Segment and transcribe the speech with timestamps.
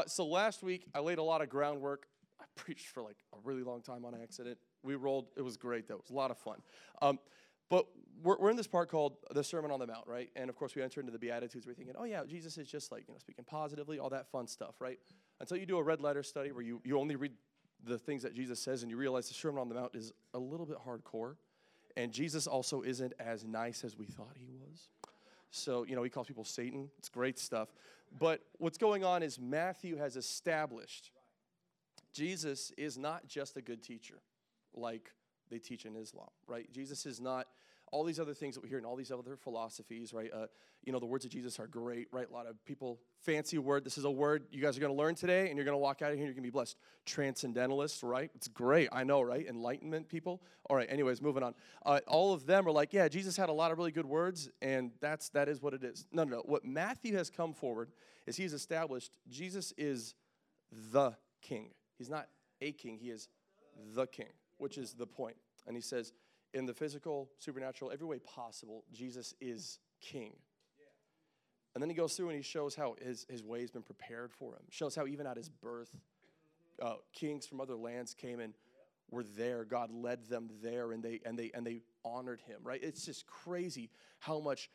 [0.00, 2.06] Uh, so last week I laid a lot of groundwork.
[2.40, 4.56] I preached for like a really long time on accident.
[4.82, 5.26] We rolled.
[5.36, 5.96] It was great though.
[5.96, 6.62] It was a lot of fun.
[7.02, 7.18] Um,
[7.68, 7.86] but
[8.22, 10.30] we're, we're in this part called the Sermon on the Mount, right?
[10.36, 11.66] And of course we enter into the Beatitudes.
[11.66, 14.46] We're thinking, oh yeah, Jesus is just like you know speaking positively, all that fun
[14.46, 14.98] stuff, right?
[15.38, 17.32] Until you do a red letter study where you you only read
[17.84, 20.38] the things that Jesus says and you realize the Sermon on the Mount is a
[20.38, 21.36] little bit hardcore,
[21.98, 24.88] and Jesus also isn't as nice as we thought he was.
[25.50, 26.90] So, you know, he calls people Satan.
[26.98, 27.68] It's great stuff.
[28.18, 31.10] But what's going on is Matthew has established
[32.12, 34.20] Jesus is not just a good teacher
[34.74, 35.12] like
[35.48, 36.70] they teach in Islam, right?
[36.72, 37.46] Jesus is not
[37.92, 40.30] all these other things that we hear in all these other philosophies, right?
[40.32, 40.46] Uh,
[40.84, 42.28] you know, the words of Jesus are great, right?
[42.28, 43.84] A lot of people fancy word.
[43.84, 45.78] This is a word you guys are going to learn today, and you're going to
[45.78, 46.76] walk out of here and you're going to be blessed.
[47.04, 48.30] Transcendentalist, right?
[48.34, 48.88] It's great.
[48.92, 49.46] I know, right?
[49.46, 50.42] Enlightenment people.
[50.68, 50.88] All right.
[50.90, 51.54] Anyways, moving on.
[51.84, 54.48] Uh, all of them are like, yeah, Jesus had a lot of really good words,
[54.62, 56.06] and that's that is what it is.
[56.12, 56.42] No, no, no.
[56.44, 57.90] What Matthew has come forward
[58.26, 60.14] is he's established Jesus is
[60.92, 61.70] the King.
[61.98, 62.28] He's not
[62.62, 62.98] a king.
[63.00, 63.28] He is
[63.94, 65.36] the King, which is the point.
[65.66, 66.12] And he says
[66.54, 70.34] in the physical, supernatural, every way possible, Jesus is king.
[71.74, 74.32] And then he goes through and he shows how his, his way has been prepared
[74.32, 74.62] for him.
[74.70, 75.96] Shows how even at his birth,
[76.82, 78.54] uh, kings from other lands came and
[79.10, 79.64] were there.
[79.64, 82.60] God led them there, and they and they and they honored him.
[82.62, 82.80] Right?
[82.82, 84.70] It's just crazy how much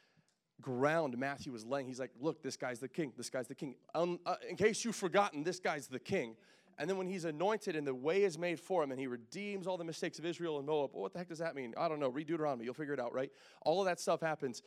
[0.61, 1.87] ground Matthew was laying.
[1.87, 3.13] He's like, "Look, this guy's the king.
[3.17, 3.75] This guy's the king.
[3.93, 6.35] Um, uh, in case you've forgotten, this guy's the king."
[6.77, 9.65] And then when he's anointed and the way is made for him and he redeems
[9.65, 11.73] all the mistakes of Israel and Moab, well, what the heck does that mean?
[11.77, 12.09] I don't know.
[12.09, 12.65] Read Deuteronomy.
[12.65, 13.31] You'll figure it out, right?
[13.61, 14.61] All of that stuff happens.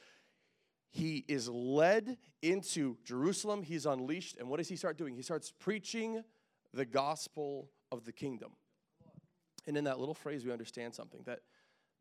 [0.91, 3.63] He is led into Jerusalem.
[3.63, 4.39] He's unleashed.
[4.39, 5.15] And what does he start doing?
[5.15, 6.23] He starts preaching
[6.73, 8.53] the gospel of the kingdom.
[9.67, 11.41] And in that little phrase, we understand something that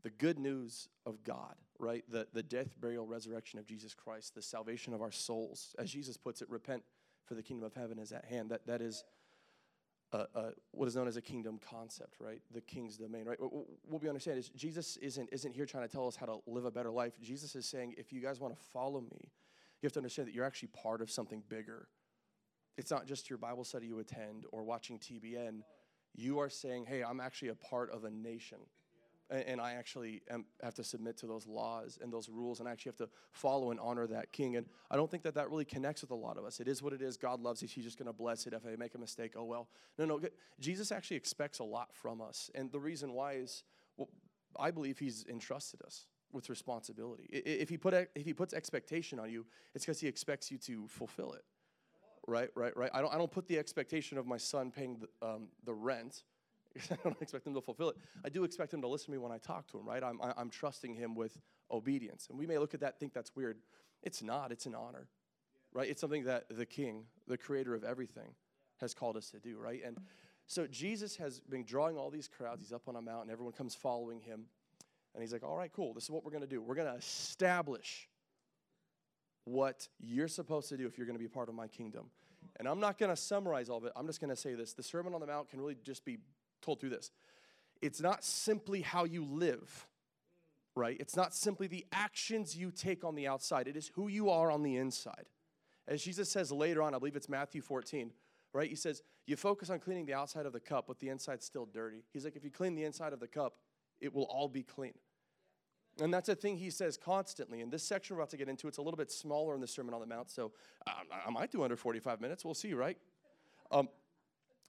[0.03, 2.05] the good news of God, right?
[2.09, 5.75] The, the death, burial, resurrection of Jesus Christ, the salvation of our souls.
[5.77, 6.83] As Jesus puts it, repent
[7.25, 8.51] for the kingdom of heaven is at hand.
[8.51, 9.03] That, that is
[10.71, 12.41] what is known as a kingdom concept, right?
[12.53, 13.37] The king's domain, right?
[13.39, 16.65] What we understand is Jesus isn't, isn't here trying to tell us how to live
[16.65, 17.19] a better life.
[17.21, 19.31] Jesus is saying, if you guys want to follow me,
[19.81, 21.87] you have to understand that you're actually part of something bigger.
[22.77, 25.61] It's not just your Bible study you attend or watching TBN.
[26.15, 28.59] You are saying, hey, I'm actually a part of a nation
[29.29, 32.71] and I actually am, have to submit to those laws and those rules, and I
[32.71, 34.55] actually have to follow and honor that king.
[34.55, 36.59] And I don't think that that really connects with a lot of us.
[36.59, 37.17] It is what it is.
[37.17, 37.69] God loves it.
[37.69, 38.53] He's just going to bless it.
[38.53, 39.67] If I make a mistake, oh well.
[39.97, 40.21] No, no.
[40.59, 43.63] Jesus actually expects a lot from us, and the reason why is,
[43.97, 44.09] well,
[44.59, 47.27] I believe He's entrusted us with responsibility.
[47.31, 49.45] If He put if He puts expectation on you,
[49.75, 51.43] it's because He expects you to fulfill it.
[52.29, 52.91] Right, right, right.
[52.93, 53.13] I don't.
[53.13, 56.23] I don't put the expectation of my son paying the, um, the rent
[56.91, 57.97] I don't expect him to fulfill it.
[58.25, 60.03] I do expect him to listen to me when I talk to him, right?
[60.03, 61.37] I'm, I'm trusting him with
[61.71, 62.27] obedience.
[62.29, 63.57] And we may look at that think that's weird.
[64.03, 65.07] It's not, it's an honor,
[65.73, 65.89] right?
[65.89, 68.33] It's something that the king, the creator of everything,
[68.77, 69.81] has called us to do, right?
[69.83, 69.97] And
[70.45, 72.61] so Jesus has been drawing all these crowds.
[72.61, 74.45] He's up on a mountain, everyone comes following him.
[75.13, 76.61] And he's like, all right, cool, this is what we're going to do.
[76.61, 78.07] We're going to establish
[79.45, 82.11] what you're supposed to do if you're going to be part of my kingdom.
[82.57, 83.93] And I'm not going to summarize all of it.
[83.95, 84.73] I'm just going to say this.
[84.73, 86.19] The Sermon on the Mount can really just be
[86.61, 87.11] told through this.
[87.81, 89.87] It's not simply how you live,
[90.75, 90.97] right?
[90.99, 94.51] It's not simply the actions you take on the outside, it is who you are
[94.51, 95.25] on the inside.
[95.87, 98.11] As Jesus says later on, I believe it's Matthew 14,
[98.51, 98.69] right?
[98.69, 101.65] He says, You focus on cleaning the outside of the cup, but the inside's still
[101.65, 102.03] dirty.
[102.11, 103.55] He's like, If you clean the inside of the cup,
[104.01, 104.93] it will all be clean.
[105.99, 107.61] And that's a thing he says constantly.
[107.61, 109.67] In this section we're about to get into, it's a little bit smaller in the
[109.67, 110.51] Sermon on the Mount, so
[110.85, 112.45] I might do under 45 minutes.
[112.45, 112.97] We'll see, right?
[113.71, 113.89] Um,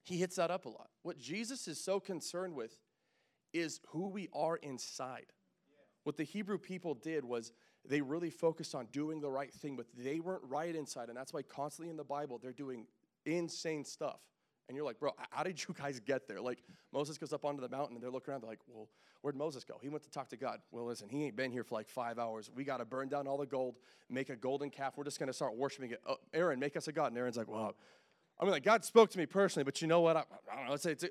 [0.08, 0.88] he hits that up a lot.
[1.02, 2.78] What Jesus is so concerned with
[3.52, 5.26] is who we are inside.
[6.04, 7.52] What the Hebrew people did was
[7.84, 11.08] they really focused on doing the right thing, but they weren't right inside.
[11.08, 12.86] And that's why constantly in the Bible, they're doing
[13.26, 14.20] insane stuff.
[14.68, 16.40] And you're like, bro, how did you guys get there?
[16.40, 18.88] Like, Moses goes up onto the mountain and they're looking around, they're like, well,
[19.20, 19.78] where'd Moses go?
[19.82, 20.60] He went to talk to God.
[20.70, 22.50] Well, listen, he ain't been here for like five hours.
[22.54, 23.76] We got to burn down all the gold,
[24.08, 24.94] make a golden calf.
[24.96, 26.00] We're just going to start worshiping it.
[26.06, 27.08] Oh, Aaron, make us a God.
[27.08, 27.74] And Aaron's like, well,
[28.40, 30.16] I mean, like God spoke to me personally, but you know what?
[30.16, 30.70] I, I don't know.
[30.72, 31.08] Let's say it's, uh,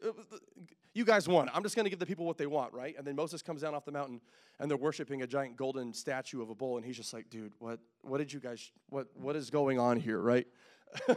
[0.93, 1.49] you guys won.
[1.53, 2.95] I'm just going to give the people what they want, right?
[2.97, 4.21] And then Moses comes down off the mountain,
[4.59, 7.53] and they're worshiping a giant golden statue of a bull, and he's just like, dude,
[7.59, 7.79] what?
[8.01, 8.71] What did you guys?
[8.89, 9.07] What?
[9.15, 10.47] What is going on here, right?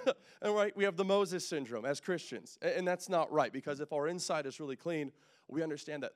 [0.43, 3.93] and right, we have the Moses syndrome as Christians, and that's not right because if
[3.93, 5.13] our inside is really clean,
[5.49, 6.13] we understand that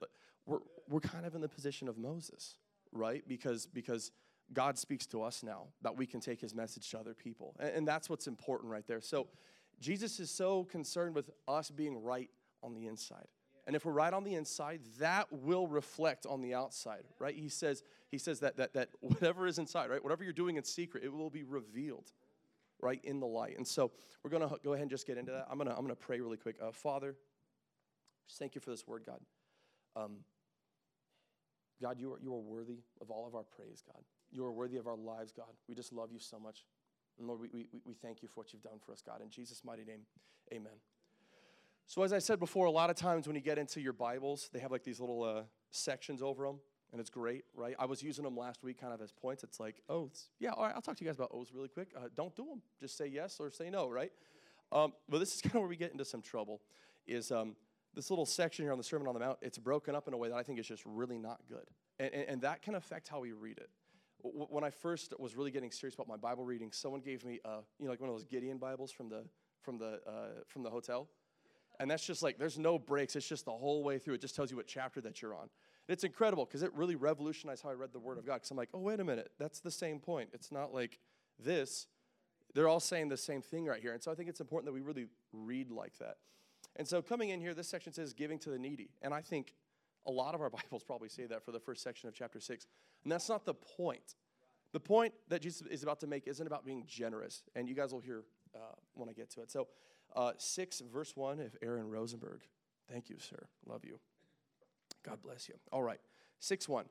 [0.47, 0.59] we're
[0.89, 2.57] we're kind of in the position of Moses,
[2.93, 3.23] right?
[3.27, 4.11] Because because
[4.53, 7.71] God speaks to us now that we can take His message to other people, and,
[7.71, 9.01] and that's what's important right there.
[9.01, 9.29] So
[9.81, 12.31] Jesus is so concerned with us being right
[12.63, 13.27] on the inside.
[13.67, 17.35] And if we're right on the inside, that will reflect on the outside, right?
[17.35, 20.03] He says, he says that, that, that whatever is inside, right?
[20.03, 22.13] Whatever you're doing in secret, it will be revealed,
[22.81, 23.57] right, in the light.
[23.57, 23.91] And so
[24.23, 25.47] we're going to go ahead and just get into that.
[25.51, 26.57] I'm going to I'm gonna pray really quick.
[26.63, 27.17] Uh, Father,
[28.39, 29.21] thank you for this word, God.
[29.97, 30.19] Um,
[31.81, 34.03] God, you are, you are worthy of all of our praise, God.
[34.31, 35.53] You are worthy of our lives, God.
[35.69, 36.65] We just love you so much.
[37.19, 39.21] And Lord, we, we, we thank you for what you've done for us, God.
[39.23, 40.01] In Jesus' mighty name,
[40.53, 40.73] amen.
[41.87, 44.49] So, as I said before, a lot of times when you get into your Bibles,
[44.53, 46.61] they have like these little uh, sections over them,
[46.93, 47.75] and it's great, right?
[47.79, 49.45] I was using them last week kind of as points.
[49.45, 50.31] It's like, oaths.
[50.39, 51.89] yeah, all right, I'll talk to you guys about oaths really quick.
[51.97, 52.63] Uh, don't do them.
[52.81, 54.13] Just say yes or say no, right?
[54.73, 56.63] Um, but this is kind of where we get into some trouble,
[57.07, 57.55] is um,
[57.95, 60.17] this little section here on the Sermon on the Mount, it's broken up in a
[60.17, 61.67] way that I think is just really not good.
[61.99, 63.71] And, and, and that can affect how we read it.
[64.25, 67.59] When I first was really getting serious about my Bible reading, someone gave me, a,
[67.79, 69.25] you know, like one of those Gideon Bibles from the,
[69.61, 71.09] from the, uh, from the hotel.
[71.79, 73.17] And that's just like, there's no breaks.
[73.17, 74.15] It's just the whole way through.
[74.15, 75.43] It just tells you what chapter that you're on.
[75.43, 75.51] And
[75.89, 78.37] it's incredible because it really revolutionized how I read the Word of God.
[78.37, 79.31] Because I'm like, oh, wait a minute.
[79.39, 80.31] That's the same point.
[80.33, 80.99] It's not like
[81.39, 81.87] this.
[82.55, 83.93] They're all saying the same thing right here.
[83.93, 86.17] And so I think it's important that we really read like that.
[86.77, 88.91] And so coming in here, this section says giving to the needy.
[89.03, 89.55] And I think
[90.07, 92.67] a lot of our Bibles probably say that for the first section of chapter 6.
[93.05, 94.15] And that's not the point.
[94.73, 97.43] The point that Jesus is about to make isn't about being generous.
[97.55, 98.25] And you guys will hear
[98.55, 99.51] uh, when I get to it.
[99.51, 99.69] So
[100.17, 102.43] uh, 6, verse 1 of Aaron Rosenberg.
[102.91, 103.47] Thank you, sir.
[103.67, 103.99] Love you.
[105.05, 105.55] God bless you.
[105.73, 106.01] All right.
[106.41, 106.87] 6 1.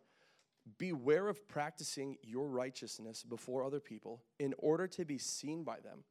[0.78, 6.06] Beware of practicing your righteousness before other people in order to be seen by them,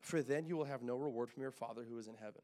[0.00, 2.42] for then you will have no reward from your Father who is in heaven.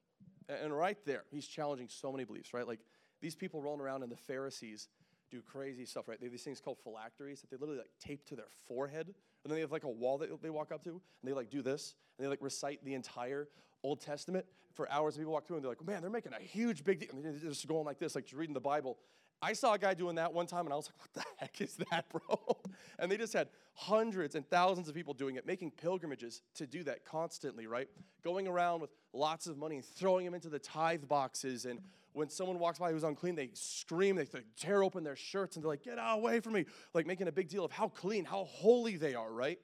[0.49, 2.67] And right there, he's challenging so many beliefs, right?
[2.67, 2.81] Like
[3.21, 4.89] these people rolling around and the Pharisees
[5.31, 6.19] do crazy stuff, right?
[6.19, 9.07] They have these things called phylacteries that they literally like tape to their forehead.
[9.07, 11.51] And then they have like a wall that they walk up to, and they like
[11.51, 13.49] do this, and they like recite the entire
[13.83, 14.45] Old Testament
[14.75, 15.15] for hours.
[15.17, 17.11] And people walk through and they're like, man, they're making a huge big deal.
[17.13, 18.99] And they're just going like this, like just reading the Bible.
[19.43, 21.61] I saw a guy doing that one time and I was like, what the heck
[21.61, 22.39] is that, bro?
[22.99, 26.85] And they just had hundreds and thousands of people doing it, making pilgrimages to do
[26.85, 27.89] that constantly, right?
[28.23, 31.65] Going around with lots of money throwing them into the tithe boxes.
[31.65, 31.81] And
[32.13, 34.27] when someone walks by who's unclean, they scream, they
[34.59, 36.67] tear open their shirts and they're like, get out away from me.
[36.93, 39.59] Like making a big deal of how clean, how holy they are, right?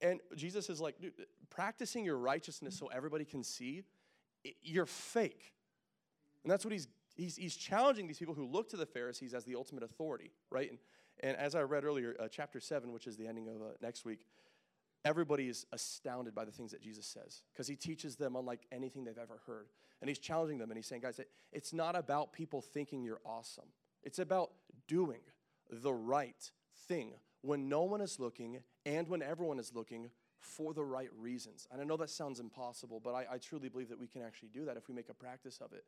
[0.00, 0.96] And Jesus is like,
[1.54, 3.84] practicing your righteousness so everybody can see,
[4.62, 5.52] you're fake.
[6.42, 9.44] And that's what he's, he's, he's challenging these people who look to the Pharisees as
[9.44, 10.70] the ultimate authority, right?
[10.70, 10.78] And,
[11.20, 14.04] and as I read earlier, uh, chapter 7, which is the ending of uh, next
[14.04, 14.26] week,
[15.04, 19.04] everybody is astounded by the things that Jesus says because he teaches them unlike anything
[19.04, 19.66] they've ever heard.
[20.00, 21.20] And he's challenging them and he's saying, guys,
[21.52, 23.68] it's not about people thinking you're awesome,
[24.02, 24.50] it's about
[24.88, 25.20] doing
[25.70, 26.50] the right
[26.88, 27.12] thing
[27.42, 31.66] when no one is looking and when everyone is looking for the right reasons.
[31.70, 34.50] And I know that sounds impossible, but I, I, truly believe that we can actually
[34.52, 35.84] do that if we make a practice of it.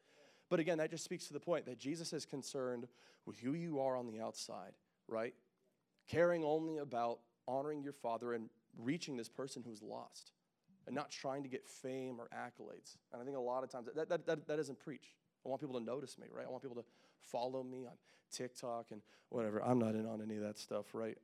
[0.48, 2.86] But again, that just speaks to the point that Jesus is concerned
[3.24, 4.72] with who you are on the outside,
[5.08, 5.34] right?
[6.08, 8.48] Caring only about honoring your Father and
[8.78, 10.32] reaching this person who's lost
[10.86, 12.96] and not trying to get fame or accolades.
[13.12, 15.14] And I think a lot of times that, that, that, that doesn't preach.
[15.44, 16.46] I want people to notice me, right?
[16.46, 16.84] I want people to
[17.20, 17.92] follow me on
[18.32, 19.00] TikTok and
[19.30, 19.62] whatever.
[19.64, 21.18] I'm not in on any of that stuff, right?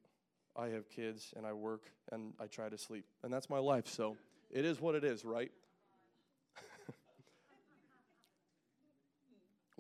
[0.57, 3.05] I have kids and I work and I try to sleep.
[3.23, 3.89] And that's my life.
[3.89, 4.17] So
[4.51, 5.51] it is what it is, right?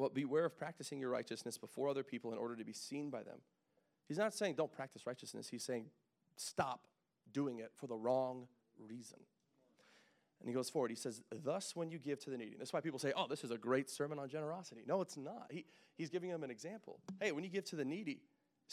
[0.02, 3.22] Well, beware of practicing your righteousness before other people in order to be seen by
[3.22, 3.38] them.
[4.08, 5.86] He's not saying don't practice righteousness, he's saying
[6.36, 6.86] stop
[7.32, 8.46] doing it for the wrong
[8.78, 9.18] reason.
[10.40, 10.90] And he goes forward.
[10.90, 12.56] He says, Thus, when you give to the needy.
[12.58, 14.82] That's why people say, Oh, this is a great sermon on generosity.
[14.86, 15.46] No, it's not.
[15.50, 16.98] He, he's giving them an example.
[17.20, 18.22] Hey, when you give to the needy,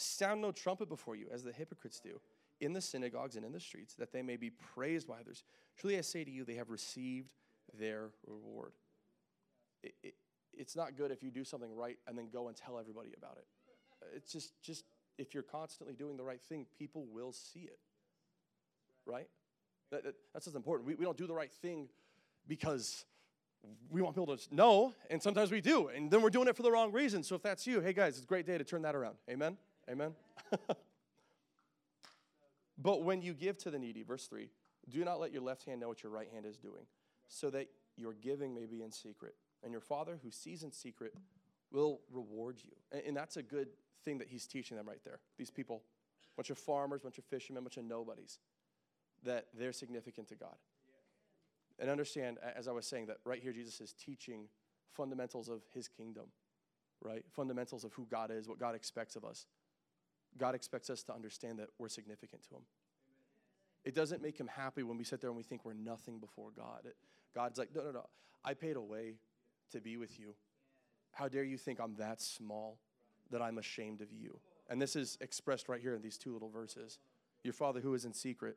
[0.02, 2.20] Sound no trumpet before you, as the hypocrites do,
[2.60, 5.44] in the synagogues and in the streets, that they may be praised by others.
[5.76, 7.28] Truly I say to you, they have received
[7.78, 8.72] their reward.
[9.82, 10.14] It, it,
[10.56, 13.38] it's not good if you do something right and then go and tell everybody about
[13.38, 13.46] it.
[14.14, 14.84] It's just, just
[15.18, 17.78] if you're constantly doing the right thing, people will see it.
[19.06, 19.28] Right?
[19.90, 20.86] That, that, that's what's important.
[20.86, 21.88] We, we don't do the right thing
[22.46, 23.04] because
[23.90, 26.62] we want people to know, and sometimes we do, and then we're doing it for
[26.62, 27.22] the wrong reason.
[27.22, 29.16] So if that's you, hey guys, it's a great day to turn that around.
[29.28, 29.56] Amen?
[29.90, 30.14] Amen?
[32.78, 34.48] but when you give to the needy, verse 3,
[34.88, 36.84] do not let your left hand know what your right hand is doing,
[37.28, 39.34] so that your giving may be in secret.
[39.62, 41.14] And your Father who sees in secret
[41.70, 42.72] will reward you.
[42.92, 43.68] And, and that's a good
[44.04, 45.20] thing that he's teaching them right there.
[45.38, 45.82] These people,
[46.36, 48.38] bunch of farmers, bunch of fishermen, bunch of nobodies,
[49.24, 50.56] that they're significant to God.
[51.78, 54.48] And understand, as I was saying, that right here Jesus is teaching
[54.92, 56.24] fundamentals of his kingdom,
[57.00, 57.24] right?
[57.32, 59.46] Fundamentals of who God is, what God expects of us.
[60.38, 62.62] God expects us to understand that we're significant to Him.
[63.84, 66.50] It doesn't make Him happy when we sit there and we think we're nothing before
[66.56, 66.82] God.
[66.84, 66.96] It,
[67.34, 68.06] God's like, no, no, no.
[68.44, 69.14] I paid a way
[69.70, 70.34] to be with you.
[71.12, 72.78] How dare you think I'm that small
[73.30, 74.38] that I'm ashamed of you?
[74.68, 76.98] And this is expressed right here in these two little verses.
[77.42, 78.56] Your Father who is in secret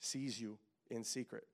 [0.00, 0.58] sees you
[0.90, 1.44] in secret.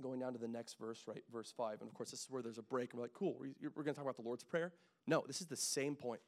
[0.00, 1.22] Going down to the next verse, right?
[1.32, 1.80] Verse 5.
[1.80, 2.92] And of course, this is where there's a break.
[2.92, 4.72] And we're like, cool, we're, we're going to talk about the Lord's Prayer.
[5.06, 6.20] No, this is the same point.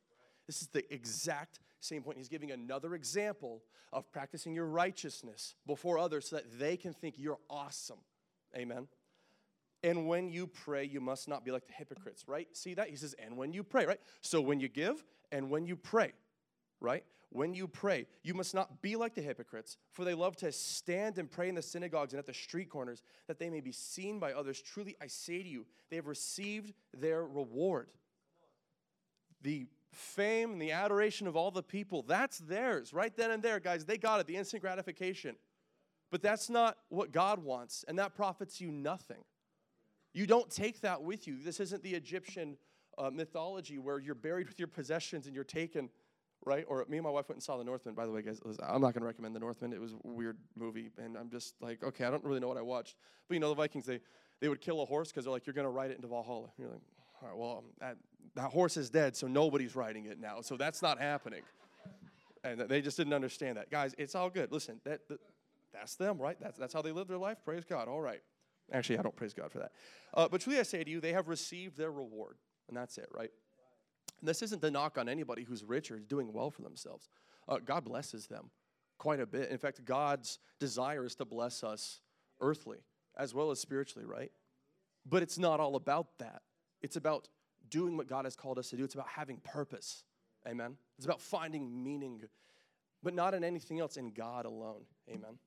[0.46, 2.18] This is the exact same point.
[2.18, 3.62] He's giving another example
[3.92, 7.98] of practicing your righteousness before others so that they can think you're awesome.
[8.56, 8.88] Amen.
[9.84, 12.48] And when you pray, you must not be like the hypocrites, right?
[12.56, 12.88] See that?
[12.88, 14.00] He says, and when you pray, right?
[14.22, 16.12] So when you give and when you pray,
[16.80, 17.04] right?
[17.28, 21.18] When you pray, you must not be like the hypocrites, for they love to stand
[21.18, 24.18] and pray in the synagogues and at the street corners, that they may be seen
[24.18, 24.62] by others.
[24.62, 27.88] Truly, I say to you, they have received their reward.
[29.42, 33.60] The fame and the adoration of all the people, that's theirs right then and there,
[33.60, 33.84] guys.
[33.84, 35.36] They got it, the instant gratification.
[36.10, 39.24] But that's not what God wants, and that profits you nothing.
[40.14, 41.36] You don't take that with you.
[41.42, 42.56] This isn't the Egyptian
[42.96, 45.90] uh, mythology where you're buried with your possessions and you're taken,
[46.46, 46.64] right?
[46.68, 47.94] Or me and my wife went and saw The Northman.
[47.94, 49.72] By the way, guys, I'm not going to recommend The Northman.
[49.72, 52.56] It was a weird movie, and I'm just like, okay, I don't really know what
[52.56, 52.94] I watched.
[53.28, 54.00] But you know, the Vikings, they,
[54.40, 56.48] they would kill a horse because they're like, you're going to ride it into Valhalla.
[56.58, 56.80] You're like,
[57.20, 57.96] all right, well, that,
[58.36, 60.40] that horse is dead, so nobody's riding it now.
[60.42, 61.42] So that's not happening.
[62.44, 63.70] And they just didn't understand that.
[63.70, 64.52] Guys, it's all good.
[64.52, 65.18] Listen, that, that
[65.72, 66.36] that's them, right?
[66.40, 67.38] That's, that's how they live their life.
[67.44, 67.88] Praise God.
[67.88, 68.20] All right.
[68.72, 69.72] Actually, I don't praise God for that.
[70.14, 72.36] Uh, but truly, I say to you, they have received their reward.
[72.68, 73.30] And that's it, right?
[74.20, 77.08] And this isn't the knock on anybody who's rich or doing well for themselves.
[77.48, 78.50] Uh, God blesses them
[78.98, 79.50] quite a bit.
[79.50, 82.00] In fact, God's desire is to bless us
[82.40, 82.78] earthly
[83.18, 84.32] as well as spiritually, right?
[85.06, 86.42] But it's not all about that.
[86.82, 87.28] It's about
[87.68, 88.84] doing what God has called us to do.
[88.84, 90.04] It's about having purpose.
[90.48, 90.76] Amen.
[90.96, 92.22] It's about finding meaning,
[93.02, 94.82] but not in anything else, in God alone.
[95.10, 95.38] Amen.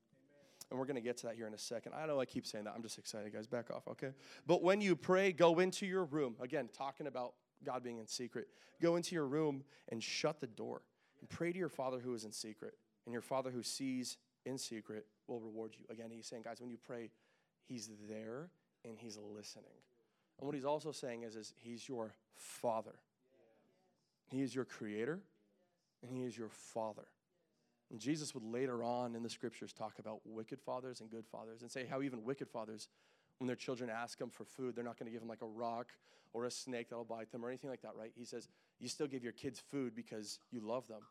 [0.69, 1.93] And we're going to get to that here in a second.
[1.93, 2.73] I know I keep saying that.
[2.75, 3.47] I'm just excited, guys.
[3.47, 4.11] Back off, okay?
[4.45, 6.35] But when you pray, go into your room.
[6.41, 7.33] Again, talking about
[7.63, 8.47] God being in secret.
[8.81, 10.81] Go into your room and shut the door
[11.19, 12.73] and pray to your Father who is in secret.
[13.05, 15.85] And your Father who sees in secret will reward you.
[15.89, 17.11] Again, he's saying, guys, when you pray,
[17.65, 18.49] he's there
[18.83, 19.65] and he's listening.
[20.39, 22.95] And what he's also saying is, is he's your Father.
[24.29, 25.19] He is your creator
[26.01, 27.07] and he is your Father.
[27.89, 31.61] And Jesus would later on in the scriptures talk about wicked fathers and good fathers
[31.61, 32.89] and say how even wicked fathers,
[33.37, 35.47] when their children ask them for food, they're not going to give them like a
[35.47, 35.87] rock
[36.33, 38.11] or a snake that'll bite them or anything like that, right?
[38.15, 41.01] He says, you still give your kids food because you love them.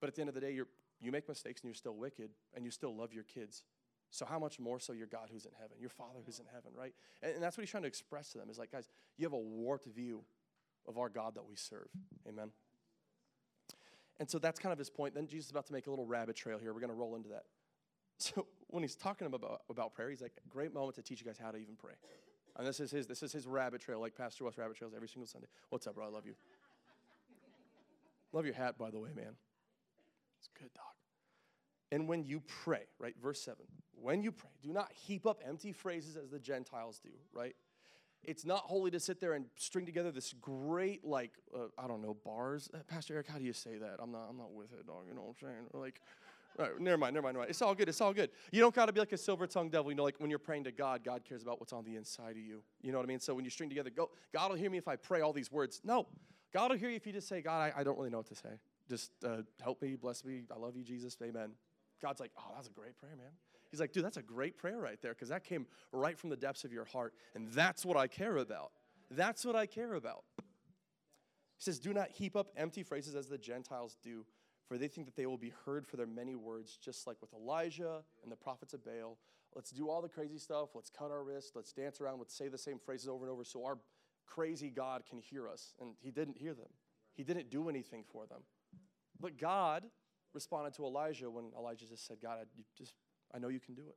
[0.00, 0.68] But at the end of the day, you're,
[1.00, 3.62] you make mistakes and you're still wicked and you still love your kids.
[4.10, 6.72] So how much more so your God who's in heaven, your Father who's in heaven,
[6.74, 6.94] right?
[7.22, 8.88] And, and that's what he's trying to express to them is like, guys,
[9.18, 10.22] you have a warped view
[10.86, 11.88] of our God that we serve.
[12.26, 12.50] Amen.
[14.20, 15.14] And so that's kind of his point.
[15.14, 16.72] Then Jesus is about to make a little rabbit trail here.
[16.72, 17.44] We're going to roll into that.
[18.20, 21.38] So when he's talking about, about prayer, he's like, great moment to teach you guys
[21.40, 21.92] how to even pray.
[22.56, 25.06] And this is his, this is his rabbit trail, like Pastor West rabbit trails every
[25.06, 25.46] single Sunday.
[25.68, 26.04] What's up, bro?
[26.04, 26.34] I love you.
[28.32, 29.36] love your hat, by the way, man.
[30.40, 30.84] It's good, dog.
[31.92, 33.14] And when you pray, right?
[33.22, 33.64] Verse 7.
[33.92, 37.54] When you pray, do not heap up empty phrases as the Gentiles do, right?
[38.24, 42.02] It's not holy to sit there and string together this great like uh, I don't
[42.02, 42.68] know bars.
[42.72, 43.96] Uh, Pastor Eric, how do you say that?
[44.00, 45.04] I'm not I'm not with it, dog.
[45.08, 45.66] You know what I'm saying?
[45.72, 46.00] Like,
[46.58, 47.50] never mind, never mind, never mind.
[47.50, 47.88] It's all good.
[47.88, 48.30] It's all good.
[48.50, 49.90] You don't got to be like a silver tongued devil.
[49.90, 52.32] You know, like when you're praying to God, God cares about what's on the inside
[52.32, 52.62] of you.
[52.82, 53.20] You know what I mean?
[53.20, 54.10] So when you string together, go.
[54.32, 55.80] God will hear me if I pray all these words.
[55.84, 56.06] No,
[56.52, 58.28] God will hear you if you just say, God, I, I don't really know what
[58.28, 58.58] to say.
[58.88, 60.42] Just uh, help me, bless me.
[60.54, 61.16] I love you, Jesus.
[61.22, 61.50] Amen.
[62.00, 63.32] God's like, oh, that's a great prayer, man.
[63.70, 66.36] He's like, dude, that's a great prayer right there because that came right from the
[66.36, 67.14] depths of your heart.
[67.34, 68.72] And that's what I care about.
[69.10, 70.24] That's what I care about.
[70.38, 74.24] He says, Do not heap up empty phrases as the Gentiles do,
[74.66, 77.32] for they think that they will be heard for their many words, just like with
[77.34, 79.18] Elijah and the prophets of Baal.
[79.54, 80.70] Let's do all the crazy stuff.
[80.74, 81.52] Let's cut our wrists.
[81.54, 82.18] Let's dance around.
[82.18, 83.78] Let's say the same phrases over and over so our
[84.26, 85.74] crazy God can hear us.
[85.80, 86.70] And he didn't hear them,
[87.14, 88.42] he didn't do anything for them.
[89.20, 89.84] But God
[90.32, 92.44] responded to Elijah when Elijah just said, God, I,
[92.76, 92.94] just,
[93.34, 93.96] I know you can do it.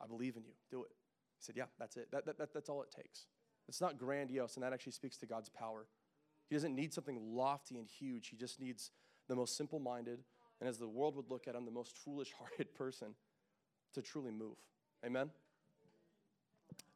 [0.00, 0.52] I believe in you.
[0.70, 0.90] Do it.
[1.36, 2.08] He said, Yeah, that's it.
[2.12, 3.26] That, that, that, that's all it takes.
[3.68, 5.86] It's not grandiose, and that actually speaks to God's power.
[6.48, 8.28] He doesn't need something lofty and huge.
[8.28, 8.90] He just needs
[9.28, 10.20] the most simple minded,
[10.60, 13.14] and as the world would look at him, the most foolish hearted person
[13.94, 14.56] to truly move.
[15.04, 15.30] Amen?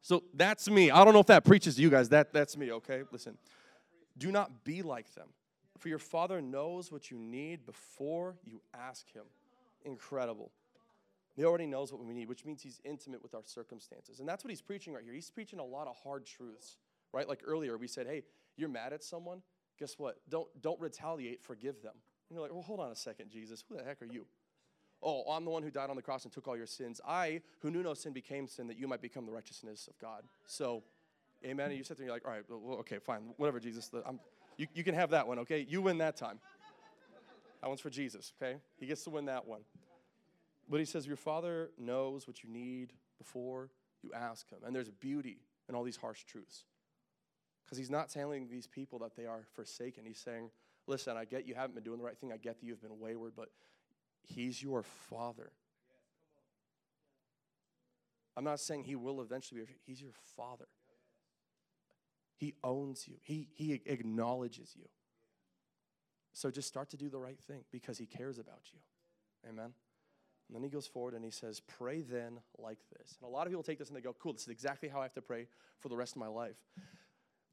[0.02, 0.90] So that's me.
[0.90, 2.08] I don't know if that preaches to you guys.
[2.10, 3.02] That, that's me, okay?
[3.10, 3.38] Listen.
[4.18, 5.28] Do not be like them,
[5.78, 9.24] for your Father knows what you need before you ask Him.
[9.84, 10.50] Incredible.
[11.34, 14.20] He already knows what we need, which means he's intimate with our circumstances.
[14.20, 15.12] And that's what he's preaching right here.
[15.12, 16.76] He's preaching a lot of hard truths,
[17.12, 17.28] right?
[17.28, 18.22] Like earlier, we said, hey,
[18.56, 19.42] you're mad at someone.
[19.78, 20.18] Guess what?
[20.28, 21.94] Don't, don't retaliate, forgive them.
[22.28, 23.64] And you're like, well, hold on a second, Jesus.
[23.68, 24.26] Who the heck are you?
[25.02, 27.00] Oh, I'm the one who died on the cross and took all your sins.
[27.06, 30.22] I, who knew no sin, became sin that you might become the righteousness of God.
[30.46, 30.84] So,
[31.44, 31.70] amen.
[31.70, 33.90] And you sit there and you're like, all right, well, okay, fine, whatever, Jesus.
[34.56, 35.66] You, you can have that one, okay?
[35.68, 36.38] You win that time.
[37.60, 38.58] That one's for Jesus, okay?
[38.78, 39.62] He gets to win that one.
[40.68, 43.70] But he says, Your Father knows what you need before
[44.02, 44.58] you ask Him.
[44.64, 46.64] And there's beauty in all these harsh truths.
[47.64, 50.04] Because He's not telling these people that they are forsaken.
[50.06, 50.50] He's saying,
[50.86, 52.30] Listen, I get you haven't been doing the right thing.
[52.30, 53.48] I get that you've been wayward, but
[54.22, 55.50] He's your Father.
[58.36, 60.66] I'm not saying He will eventually be, He's your Father.
[62.36, 64.86] He owns you, He, he acknowledges you.
[66.32, 68.80] So just start to do the right thing because He cares about you.
[69.48, 69.72] Amen.
[70.48, 73.16] And then he goes forward and he says, Pray then like this.
[73.20, 75.00] And a lot of people take this and they go, Cool, this is exactly how
[75.00, 75.46] I have to pray
[75.78, 76.56] for the rest of my life.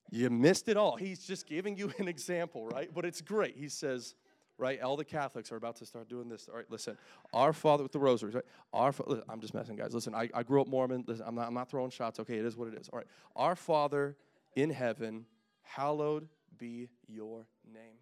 [0.10, 0.98] You missed it all.
[0.98, 2.90] He's just giving you an example, right?
[2.94, 3.56] But it's great.
[3.56, 4.16] He says,
[4.58, 4.82] right?
[4.82, 6.50] All the Catholics are about to start doing this.
[6.50, 6.98] All right, listen.
[7.34, 8.46] Our Father with the rosaries, right?
[8.74, 9.94] Our listen, I'm just messing, guys.
[9.94, 11.06] Listen, I, I grew up Mormon.
[11.08, 12.20] Listen, I'm not, I'm not throwing shots.
[12.20, 12.90] Okay, it is what it is.
[12.90, 13.08] All right.
[13.36, 14.18] Our Father
[14.56, 15.26] in heaven,
[15.64, 17.98] hallowed be your name.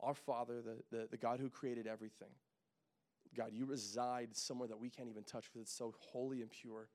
[0.00, 2.28] Our Father, the, the, the God who created everything.
[3.38, 6.88] God, you reside somewhere that we can't even touch because it's so holy and pure.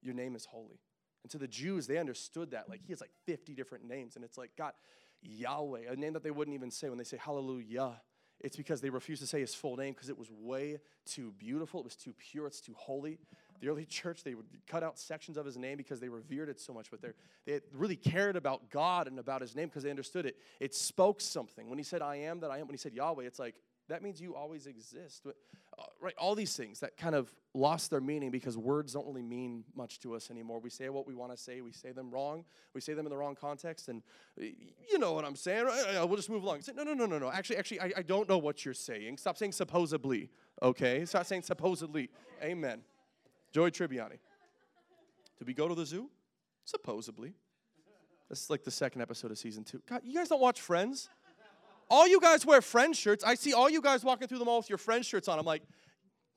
[0.00, 0.80] Your name is holy.
[1.24, 2.68] And to the Jews, they understood that.
[2.68, 4.14] Like, he has like 50 different names.
[4.14, 4.72] And it's like, God,
[5.20, 8.00] Yahweh, a name that they wouldn't even say when they say hallelujah.
[8.38, 11.80] It's because they refused to say his full name because it was way too beautiful.
[11.80, 12.46] It was too pure.
[12.46, 13.18] It's too holy.
[13.60, 16.58] The early church, they would cut out sections of his name because they revered it
[16.58, 16.90] so much.
[16.90, 17.02] But
[17.44, 20.36] they really cared about God and about his name because they understood it.
[20.60, 21.68] It spoke something.
[21.68, 23.56] When he said, I am that I am, when he said Yahweh, it's like,
[23.90, 25.26] that means you always exist.
[25.26, 26.14] Uh, right?
[26.18, 29.98] All these things that kind of lost their meaning because words don't really mean much
[30.00, 30.60] to us anymore.
[30.60, 32.44] We say what we want to say, we say them wrong,
[32.74, 34.02] we say them in the wrong context, and
[34.36, 35.64] you know what I'm saying.
[35.64, 36.04] Right?
[36.04, 36.62] We'll just move along.
[36.62, 37.30] Say, no, no, no, no, no.
[37.30, 39.18] Actually, actually, I, I don't know what you're saying.
[39.18, 40.30] Stop saying supposedly,
[40.62, 41.04] okay?
[41.04, 42.10] Stop saying supposedly.
[42.42, 42.80] Amen.
[43.52, 44.18] Joey Tribbiani.
[45.38, 46.10] Did we go to the zoo?
[46.64, 47.34] Supposedly.
[48.28, 49.82] That's like the second episode of season two.
[49.88, 51.08] God, you guys don't watch Friends?
[51.90, 53.24] All you guys wear friend shirts.
[53.24, 55.38] I see all you guys walking through the mall with your friend shirts on.
[55.38, 55.62] I'm like,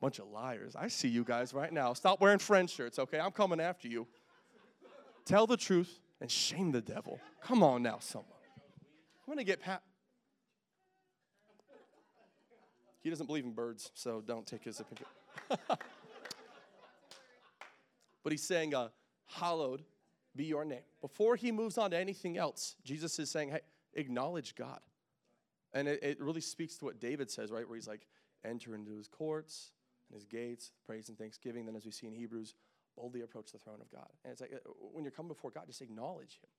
[0.01, 0.75] bunch of liars.
[0.75, 1.93] I see you guys right now.
[1.93, 3.19] Stop wearing friend shirts, okay?
[3.19, 4.07] I'm coming after you.
[5.25, 7.19] Tell the truth and shame the devil.
[7.41, 8.27] Come on now, someone.
[9.25, 9.81] I'm gonna get Pat.
[13.01, 15.07] He doesn't believe in birds, so don't take his opinion.
[18.23, 18.89] but he's saying, uh,
[19.25, 19.83] hallowed
[20.35, 20.81] be your name.
[21.01, 23.59] Before he moves on to anything else, Jesus is saying, hey,
[23.93, 24.79] acknowledge God.
[25.73, 27.67] And it, it really speaks to what David says, right?
[27.67, 28.05] Where he's like,
[28.45, 29.71] enter into his courts
[30.09, 31.65] and his gates, praise and thanksgiving.
[31.65, 32.55] Then, as we see in Hebrews,
[32.95, 34.09] boldly approach the throne of God.
[34.23, 36.49] And it's like, uh, when you're coming before God, just acknowledge him,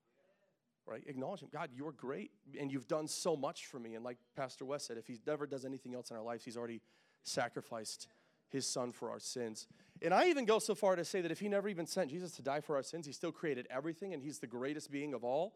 [0.86, 1.02] right?
[1.06, 1.48] Acknowledge him.
[1.52, 3.94] God, you're great, and you've done so much for me.
[3.94, 6.56] And like Pastor West said, if he never does anything else in our lives, he's
[6.56, 6.80] already
[7.22, 8.08] sacrificed
[8.48, 9.66] his son for our sins.
[10.02, 12.32] And I even go so far to say that if he never even sent Jesus
[12.32, 15.24] to die for our sins, he still created everything, and he's the greatest being of
[15.24, 15.54] all.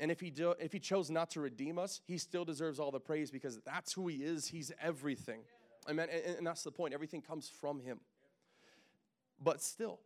[0.00, 2.90] And if he, do, if he chose not to redeem us, he still deserves all
[2.90, 4.46] the praise because that's who he is.
[4.46, 5.40] He's everything.
[5.88, 6.08] Amen.
[6.12, 6.94] And, and that's the point.
[6.94, 8.00] Everything comes from him.
[9.42, 10.00] But still,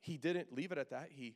[0.00, 1.08] he didn't leave it at that.
[1.10, 1.34] He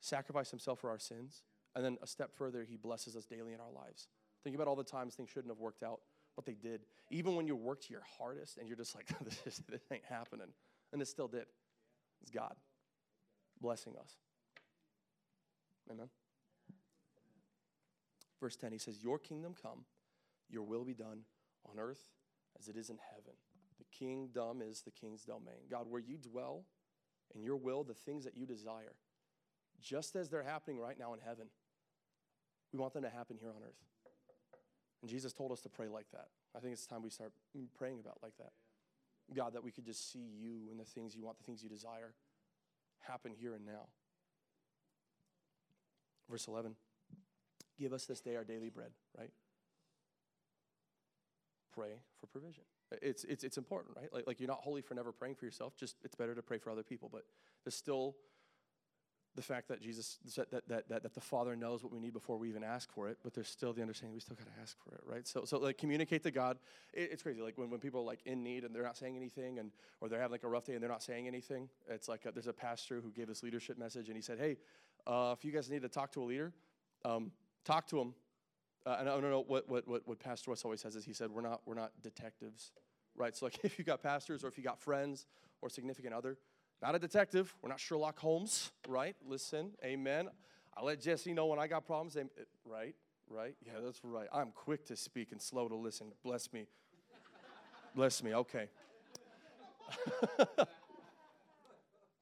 [0.00, 1.42] sacrificed himself for our sins.
[1.74, 4.08] And then a step further, he blesses us daily in our lives.
[4.44, 6.00] Think about all the times things shouldn't have worked out,
[6.36, 6.82] but they did.
[7.10, 10.48] Even when you worked your hardest and you're just like, this, is, this ain't happening.
[10.92, 11.46] And it still did.
[12.20, 12.54] It's God
[13.62, 14.16] blessing us.
[15.90, 16.08] Amen.
[18.42, 19.84] Verse 10, he says, Your kingdom come,
[20.50, 21.20] your will be done
[21.64, 22.10] on earth
[22.58, 23.34] as it is in heaven.
[23.78, 25.68] The kingdom is the king's domain.
[25.70, 26.64] God, where you dwell
[27.36, 28.96] in your will, the things that you desire,
[29.80, 31.46] just as they're happening right now in heaven,
[32.72, 33.78] we want them to happen here on earth.
[35.02, 36.26] And Jesus told us to pray like that.
[36.56, 37.32] I think it's time we start
[37.76, 38.50] praying about like that.
[39.32, 41.68] God, that we could just see you and the things you want, the things you
[41.68, 42.12] desire
[42.98, 43.86] happen here and now.
[46.28, 46.74] Verse 11.
[47.78, 49.30] Give us this day our daily bread, right?
[51.74, 52.64] Pray for provision.
[53.00, 54.12] It's, it's, it's important, right?
[54.12, 56.58] Like, like you're not holy for never praying for yourself, just it's better to pray
[56.58, 57.08] for other people.
[57.10, 57.24] But
[57.64, 58.16] there's still
[59.34, 62.36] the fact that Jesus, that, that, that, that the Father knows what we need before
[62.36, 64.76] we even ask for it, but there's still the understanding we still got to ask
[64.84, 65.26] for it, right?
[65.26, 66.58] So, so like communicate to God.
[66.92, 67.40] It, it's crazy.
[67.40, 70.10] Like when, when people are like in need and they're not saying anything, and or
[70.10, 71.70] they're having like a rough day and they're not saying anything.
[71.88, 74.58] It's like a, there's a pastor who gave this leadership message and he said, hey,
[75.06, 76.52] uh, if you guys need to talk to a leader,
[77.06, 77.32] um,
[77.64, 78.14] Talk to them.
[78.84, 81.12] Uh, and I don't know what, what, what, what Pastor West always says is he
[81.12, 82.72] said, we're not, we're not detectives,
[83.16, 83.36] right?
[83.36, 85.26] So like if you got pastors or if you got friends
[85.60, 86.36] or significant other,
[86.82, 87.54] not a detective.
[87.62, 89.14] We're not Sherlock Holmes, right?
[89.24, 90.28] Listen, amen.
[90.76, 92.16] I let Jesse know when I got problems,
[92.64, 92.96] right?
[93.28, 93.54] Right?
[93.64, 94.26] Yeah, that's right.
[94.32, 96.08] I'm quick to speak and slow to listen.
[96.24, 96.66] Bless me.
[97.94, 98.34] Bless me.
[98.34, 98.68] Okay.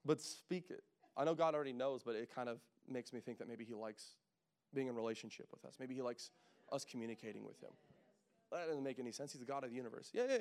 [0.04, 0.82] but speak it.
[1.16, 3.72] I know God already knows, but it kind of makes me think that maybe He
[3.74, 4.16] likes
[4.74, 5.76] being in relationship with us.
[5.78, 6.30] Maybe he likes
[6.72, 7.70] us communicating with him.
[8.52, 9.32] That doesn't make any sense.
[9.32, 10.10] He's the God of the universe.
[10.12, 10.38] Yeah, yeah,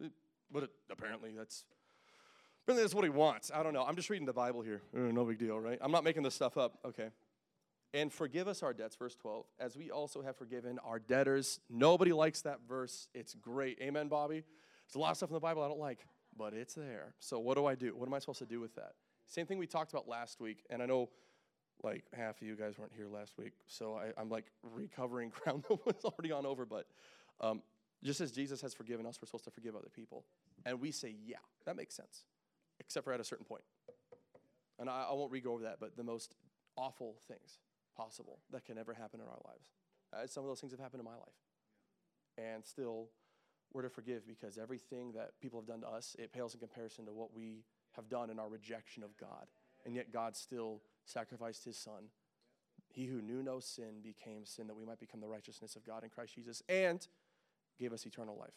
[0.00, 0.08] yeah.
[0.50, 1.64] but it, apparently that's
[2.64, 3.50] Apparently, that's what he wants.
[3.52, 3.82] I don't know.
[3.82, 4.82] I'm just reading the Bible here.
[4.96, 5.78] Uh, no big deal, right?
[5.80, 6.78] I'm not making this stuff up.
[6.84, 7.08] Okay.
[7.92, 11.58] And forgive us our debts, verse 12, as we also have forgiven our debtors.
[11.68, 13.08] Nobody likes that verse.
[13.14, 13.78] It's great.
[13.82, 14.44] Amen, Bobby?
[14.86, 16.06] There's a lot of stuff in the Bible I don't like,
[16.38, 17.14] but it's there.
[17.18, 17.96] So, what do I do?
[17.96, 18.92] What am I supposed to do with that?
[19.26, 20.64] Same thing we talked about last week.
[20.70, 21.10] And I know
[21.82, 25.64] like half of you guys weren't here last week, so I, am like recovering ground
[25.68, 26.64] that was already gone over.
[26.64, 26.86] But
[27.40, 27.62] um,
[28.04, 30.24] just as Jesus has forgiven us, we're supposed to forgive other people.
[30.64, 32.24] And we say, yeah, that makes sense,
[32.80, 33.62] except for at a certain point.
[34.78, 36.34] And I, I won't re go over that, but the most
[36.76, 37.58] awful things
[37.96, 39.70] possible that can ever happen in our lives.
[40.12, 41.40] Uh, some of those things have happened in my life.
[42.38, 43.08] And still,
[43.72, 47.06] we're to forgive because everything that people have done to us, it pales in comparison
[47.06, 49.46] to what we have done in our rejection of God.
[49.84, 52.08] And yet, God still sacrificed his son.
[52.88, 56.04] He who knew no sin became sin that we might become the righteousness of God
[56.04, 57.06] in Christ Jesus and
[57.78, 58.54] gave us eternal life.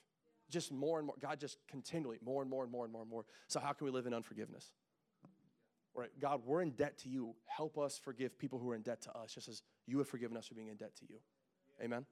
[0.49, 1.15] Just more and more.
[1.19, 3.25] God just continually, more and more and more and more and more.
[3.47, 4.71] So, how can we live in unforgiveness?
[5.95, 7.35] Right, God, we're in debt to you.
[7.45, 10.35] Help us forgive people who are in debt to us, just as you have forgiven
[10.35, 11.19] us for being in debt to you.
[11.81, 12.05] Amen.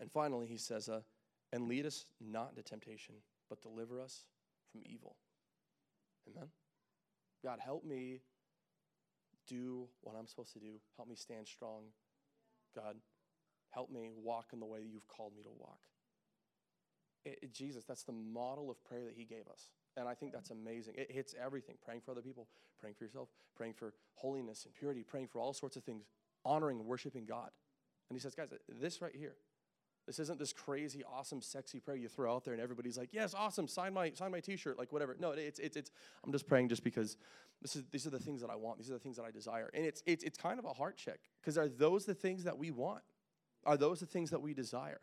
[0.00, 1.00] And finally, he says, uh,
[1.52, 3.14] and lead us not into temptation,
[3.48, 4.24] but deliver us
[4.70, 5.16] from evil.
[6.28, 6.48] Amen.
[7.42, 8.20] God, help me
[9.46, 10.80] do what I'm supposed to do.
[10.96, 11.84] Help me stand strong.
[12.74, 12.96] God,
[13.70, 15.80] help me walk in the way that you've called me to walk.
[17.24, 19.70] It, it, Jesus, that's the model of prayer that he gave us.
[19.96, 20.94] And I think that's amazing.
[20.96, 22.46] It hits everything praying for other people,
[22.78, 26.04] praying for yourself, praying for holiness and purity, praying for all sorts of things,
[26.44, 27.50] honoring and worshiping God.
[28.08, 29.34] And he says, guys, this right here,
[30.08, 33.34] this isn't this crazy, awesome, sexy prayer you throw out there and everybody's like, yes,
[33.34, 35.14] awesome, sign my, sign my t-shirt, like whatever.
[35.20, 35.90] No, it's, it's, it's,
[36.24, 37.18] I'm just praying just because
[37.60, 38.78] this is, these are the things that I want.
[38.78, 39.68] These are the things that I desire.
[39.74, 42.56] And it's, it's, it's kind of a heart check because are those the things that
[42.56, 43.02] we want?
[43.66, 45.00] Are those the things that we desire?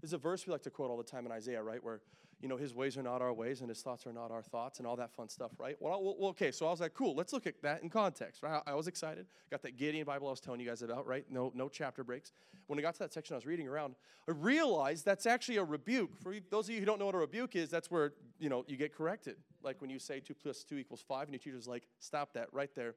[0.00, 1.84] There's a verse we like to quote all the time in Isaiah, right?
[1.84, 2.00] Where
[2.40, 4.78] you know, his ways are not our ways and his thoughts are not our thoughts
[4.78, 5.76] and all that fun stuff, right?
[5.80, 8.60] Well, well okay, so I was like, cool, let's look at that in context, right?
[8.66, 9.26] I was excited.
[9.50, 11.24] Got that Gideon Bible I was telling you guys about, right?
[11.30, 12.32] No, no chapter breaks.
[12.66, 13.94] When I got to that section I was reading around,
[14.28, 16.16] I realized that's actually a rebuke.
[16.22, 18.64] For those of you who don't know what a rebuke is, that's where, you know,
[18.68, 19.36] you get corrected.
[19.62, 22.48] Like when you say 2 plus 2 equals 5 and your teacher's like, stop that
[22.52, 22.94] right there.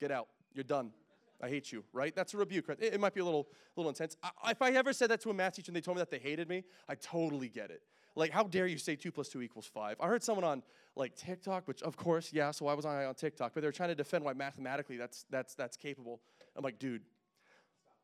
[0.00, 0.28] Get out.
[0.52, 0.90] You're done.
[1.42, 2.14] I hate you, right?
[2.14, 2.68] That's a rebuke.
[2.68, 2.78] Right?
[2.80, 4.16] It, might be a little, little intense.
[4.22, 6.10] I, if I ever said that to a math teacher and they told me that
[6.10, 7.82] they hated me, I totally get it.
[8.16, 9.96] Like, how dare you say two plus two equals five?
[10.00, 10.62] I heard someone on
[10.96, 13.90] like TikTok, which of course, yeah, so I was on, on TikTok, but they're trying
[13.90, 16.20] to defend why mathematically that's that's that's capable.
[16.56, 17.02] I'm like, dude.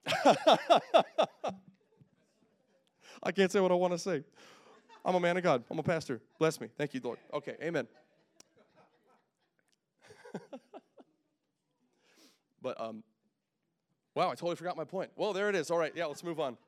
[3.25, 4.25] I can't say what I want to say.
[5.05, 5.65] I'm a man of God.
[5.71, 6.21] I'm a pastor.
[6.39, 6.69] Bless me.
[6.77, 7.19] Thank you, Lord.
[7.33, 7.87] Okay, amen.
[12.63, 13.03] but um,
[14.15, 15.11] wow, I totally forgot my point.
[15.17, 15.71] Well, there it is.
[15.71, 16.59] All right, yeah, let's move on.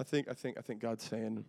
[0.00, 1.44] I think, I think, I think God's saying,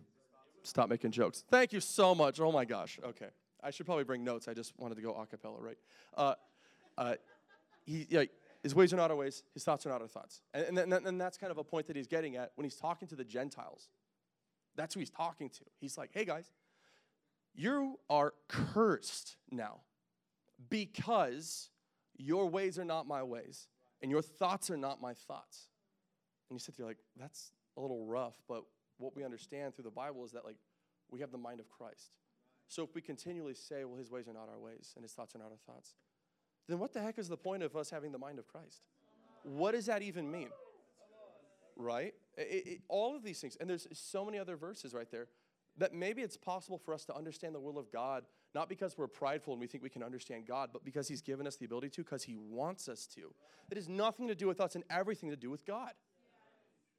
[0.62, 1.42] stop making jokes.
[1.50, 2.38] Thank you so much.
[2.38, 3.00] Oh my gosh.
[3.02, 3.28] Okay.
[3.62, 4.46] I should probably bring notes.
[4.46, 5.78] I just wanted to go a cappella, right?
[6.14, 6.34] Uh,
[6.98, 7.14] uh,
[7.86, 8.24] he, yeah,
[8.62, 9.42] his ways are not our ways.
[9.54, 10.42] His thoughts are not our thoughts.
[10.52, 13.08] And, and, and that's kind of a point that he's getting at when he's talking
[13.08, 13.88] to the Gentiles.
[14.76, 15.64] That's who he's talking to.
[15.80, 16.52] He's like, hey guys,
[17.54, 19.80] you are cursed now
[20.68, 21.70] because
[22.18, 23.68] your ways are not my ways
[24.02, 25.68] and your thoughts are not my thoughts.
[26.50, 28.64] And you sit there like, that's a little rough, but
[28.98, 30.56] what we understand through the Bible is that like
[31.10, 32.12] we have the mind of Christ.
[32.68, 35.34] So if we continually say, well, his ways are not our ways and his thoughts
[35.34, 35.94] are not our thoughts,
[36.68, 38.82] then what the heck is the point of us having the mind of Christ?
[39.42, 40.48] What does that even mean?
[41.76, 42.14] Right?
[42.36, 45.28] It, it, all of these things, and there's so many other verses right there
[45.78, 49.08] that maybe it's possible for us to understand the will of God, not because we're
[49.08, 51.88] prideful and we think we can understand God, but because He's given us the ability
[51.90, 53.34] to, because He wants us to.
[53.70, 55.92] It has nothing to do with us and everything to do with God.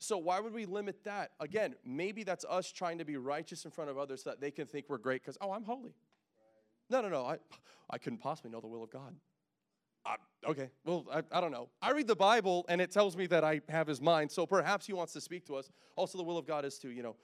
[0.04, 1.32] So why would we limit that?
[1.40, 4.52] Again, maybe that's us trying to be righteous in front of others so that they
[4.52, 5.96] can think we're great because, oh, I'm holy.
[6.90, 7.26] No, no, no.
[7.26, 7.38] I,
[7.90, 9.16] I couldn't possibly know the will of God.
[10.06, 10.16] Uh,
[10.50, 11.70] okay, well, I, I don't know.
[11.82, 14.86] I read the Bible and it tells me that I have his mind, so perhaps
[14.86, 15.72] he wants to speak to us.
[15.96, 17.16] Also, the will of God is to, you know,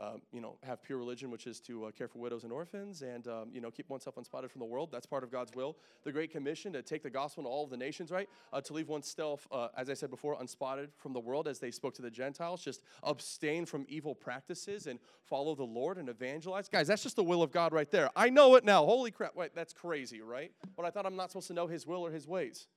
[0.00, 3.02] um, you know, have pure religion, which is to uh, care for widows and orphans,
[3.02, 4.90] and um, you know, keep oneself unspotted from the world.
[4.90, 5.76] That's part of God's will.
[6.04, 8.28] The Great Commission to take the gospel to all of the nations, right?
[8.52, 11.70] Uh, to leave oneself, uh, as I said before, unspotted from the world, as they
[11.70, 12.62] spoke to the Gentiles.
[12.64, 16.68] Just abstain from evil practices and follow the Lord and evangelize.
[16.68, 18.10] Guys, that's just the will of God right there.
[18.16, 18.84] I know it now.
[18.84, 19.36] Holy crap!
[19.36, 20.52] Wait, that's crazy, right?
[20.76, 22.68] But I thought I'm not supposed to know His will or His ways.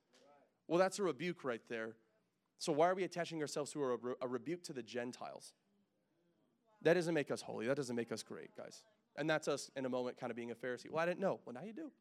[0.67, 1.95] Well, that's a rebuke right there.
[2.57, 5.53] So why are we attaching ourselves to a, a rebuke to the Gentiles?
[6.83, 7.67] That doesn't make us holy.
[7.67, 8.83] That doesn't make us great, guys.
[9.15, 10.89] And that's us in a moment kind of being a Pharisee.
[10.89, 11.39] Well, I didn't know.
[11.45, 11.91] Well, now you do.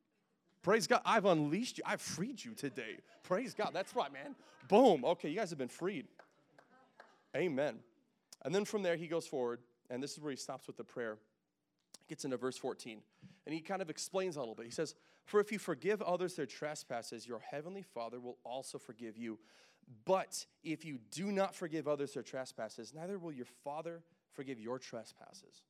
[0.62, 1.02] Praise God.
[1.04, 1.84] I've unleashed you.
[1.86, 2.98] I've freed you today.
[3.24, 3.70] Praise God.
[3.72, 4.34] That's right, man.
[4.68, 5.04] Boom.
[5.04, 6.06] Okay, you guys have been freed.
[7.36, 7.78] Amen.
[8.44, 10.84] And then from there, he goes forward And this is where he stops with the
[10.84, 11.18] prayer.
[12.08, 13.00] Gets into verse 14.
[13.46, 14.66] And he kind of explains a little bit.
[14.66, 19.16] He says, For if you forgive others their trespasses, your heavenly Father will also forgive
[19.16, 19.38] you.
[20.04, 24.78] But if you do not forgive others their trespasses, neither will your Father forgive your
[24.78, 25.62] trespasses.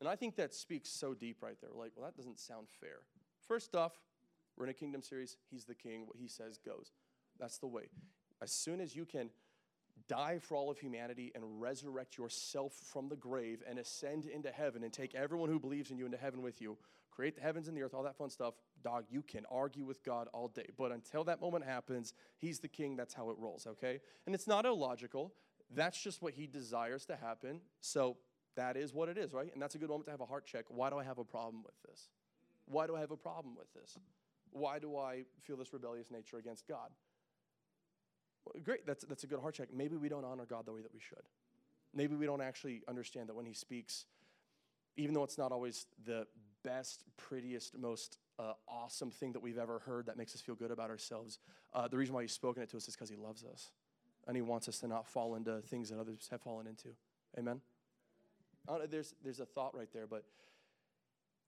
[0.00, 1.70] And I think that speaks so deep right there.
[1.74, 3.00] Like, well, that doesn't sound fair.
[3.46, 3.92] First off,
[4.56, 5.36] we're in a kingdom series.
[5.50, 6.06] He's the king.
[6.06, 6.92] What he says goes.
[7.38, 7.84] That's the way.
[8.42, 9.30] As soon as you can
[10.08, 14.82] die for all of humanity and resurrect yourself from the grave and ascend into heaven
[14.82, 16.76] and take everyone who believes in you into heaven with you,
[17.10, 20.02] create the heavens and the earth, all that fun stuff, dog, you can argue with
[20.02, 20.68] God all day.
[20.76, 22.96] But until that moment happens, He's the king.
[22.96, 24.00] That's how it rolls, okay?
[24.26, 25.32] And it's not illogical.
[25.74, 27.60] That's just what He desires to happen.
[27.80, 28.16] So
[28.56, 29.52] that is what it is, right?
[29.52, 30.64] And that's a good moment to have a heart check.
[30.68, 32.08] Why do I have a problem with this?
[32.66, 33.98] Why do I have a problem with this?
[34.50, 36.90] Why do I feel this rebellious nature against God?
[38.44, 39.68] Well, great, that's, that's a good heart check.
[39.72, 41.22] Maybe we don't honor God the way that we should.
[41.94, 44.06] Maybe we don't actually understand that when He speaks,
[44.96, 46.26] even though it's not always the
[46.64, 50.70] best, prettiest, most uh, awesome thing that we've ever heard that makes us feel good
[50.70, 51.38] about ourselves,
[51.74, 53.70] uh, the reason why He's spoken it to us is because He loves us.
[54.26, 56.88] And He wants us to not fall into things that others have fallen into.
[57.38, 57.60] Amen?
[58.88, 60.24] there's, there's a thought right there, but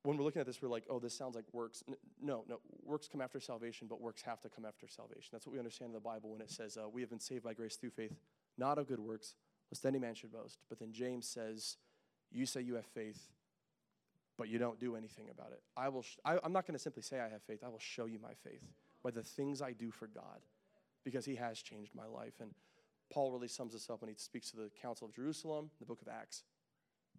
[0.02, 1.84] when we're looking at this, we're like, oh, this sounds like works.
[2.20, 5.28] No, no, works come after salvation, but works have to come after salvation.
[5.30, 7.44] That's what we understand in the Bible when it says, uh, we have been saved
[7.44, 8.12] by grace through faith,
[8.58, 9.34] not of good works,
[9.70, 10.58] lest any man should boast.
[10.68, 11.76] But then James says,
[12.32, 13.30] you say you have faith,
[14.36, 15.62] but you don't do anything about it.
[15.76, 17.78] I will sh- I, I'm not going to simply say I have faith, I will
[17.78, 18.64] show you my faith
[19.04, 20.40] by the things I do for God,
[21.04, 22.34] because he has changed my life.
[22.40, 22.50] And
[23.12, 26.02] Paul really sums this up when he speaks to the Council of Jerusalem, the book
[26.02, 26.44] of Acts.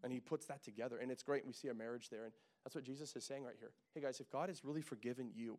[0.03, 1.45] And he puts that together, and it's great.
[1.45, 2.25] We see a marriage there.
[2.25, 3.71] And that's what Jesus is saying right here.
[3.93, 5.57] Hey, guys, if God has really forgiven you,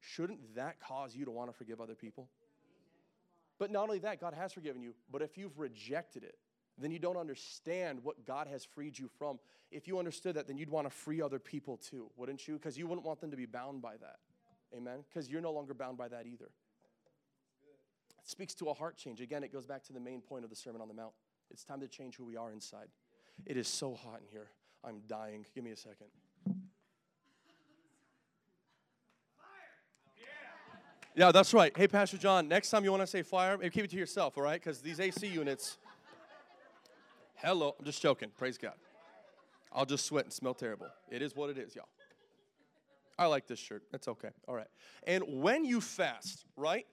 [0.00, 2.28] shouldn't that cause you to want to forgive other people?
[3.58, 6.36] But not only that, God has forgiven you, but if you've rejected it,
[6.78, 9.38] then you don't understand what God has freed you from.
[9.70, 12.54] If you understood that, then you'd want to free other people too, wouldn't you?
[12.54, 14.16] Because you wouldn't want them to be bound by that.
[14.76, 15.04] Amen?
[15.08, 16.50] Because you're no longer bound by that either.
[18.24, 19.20] It speaks to a heart change.
[19.20, 21.12] Again, it goes back to the main point of the Sermon on the Mount.
[21.50, 22.88] It's time to change who we are inside.
[23.46, 24.48] It is so hot in here.
[24.84, 25.44] I'm dying.
[25.54, 26.06] Give me a second.
[31.14, 31.76] Yeah, that's right.
[31.76, 34.44] Hey, Pastor John, next time you want to say fire, keep it to yourself, all
[34.44, 34.58] right?
[34.58, 35.76] Because these AC units.
[37.34, 37.74] Hello.
[37.78, 38.30] I'm just joking.
[38.38, 38.74] Praise God.
[39.72, 40.86] I'll just sweat and smell terrible.
[41.10, 41.88] It is what it is, y'all.
[43.18, 43.82] I like this shirt.
[43.90, 44.30] That's okay.
[44.48, 44.68] All right.
[45.06, 46.86] And when you fast, right?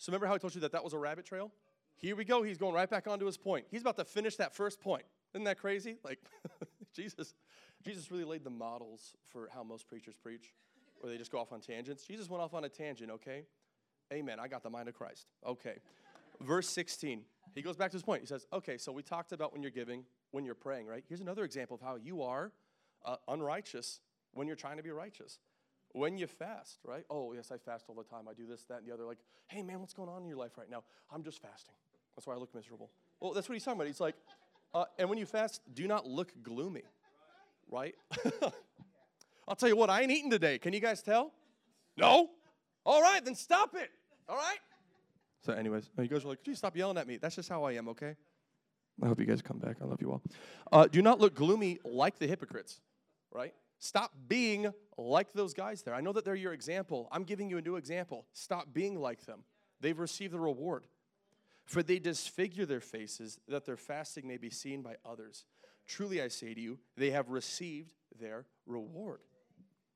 [0.00, 1.52] So remember how I told you that that was a rabbit trail?
[1.96, 2.42] Here we go.
[2.42, 3.66] He's going right back onto his point.
[3.70, 5.02] He's about to finish that first point.
[5.34, 5.98] Isn't that crazy?
[6.02, 6.18] Like,
[6.96, 7.34] Jesus,
[7.84, 10.54] Jesus really laid the models for how most preachers preach,
[11.00, 12.04] where they just go off on tangents.
[12.04, 13.44] Jesus went off on a tangent, okay?
[14.10, 14.40] Amen.
[14.40, 15.26] I got the mind of Christ.
[15.46, 15.76] Okay.
[16.40, 17.20] Verse 16,
[17.54, 18.22] he goes back to his point.
[18.22, 21.04] He says, okay, so we talked about when you're giving, when you're praying, right?
[21.06, 22.52] Here's another example of how you are
[23.04, 24.00] uh, unrighteous
[24.32, 25.38] when you're trying to be righteous.
[25.92, 27.04] When you fast, right?
[27.10, 28.28] Oh, yes, I fast all the time.
[28.28, 29.04] I do this, that, and the other.
[29.04, 30.84] Like, hey, man, what's going on in your life right now?
[31.12, 31.74] I'm just fasting.
[32.14, 32.90] That's why I look miserable.
[33.20, 33.86] Well, that's what he's talking about.
[33.88, 34.14] He's like,
[34.72, 36.82] uh, and when you fast, do not look gloomy,
[37.68, 37.94] right?
[39.48, 40.58] I'll tell you what, I ain't eating today.
[40.58, 41.32] Can you guys tell?
[41.96, 42.30] No?
[42.86, 43.90] All right, then stop it.
[44.28, 44.58] All right?
[45.44, 47.16] So, anyways, you guys are like, geez, stop yelling at me.
[47.16, 48.14] That's just how I am, okay?
[49.02, 49.76] I hope you guys come back.
[49.80, 50.22] I love you all.
[50.70, 52.80] Uh, do not look gloomy like the hypocrites,
[53.32, 53.54] right?
[53.80, 55.94] Stop being like those guys there.
[55.94, 57.08] I know that they're your example.
[57.10, 58.26] I'm giving you a new example.
[58.34, 59.42] Stop being like them.
[59.80, 60.86] They've received the reward.
[61.64, 65.44] For they disfigure their faces, that their fasting may be seen by others.
[65.86, 69.20] Truly I say to you, they have received their reward.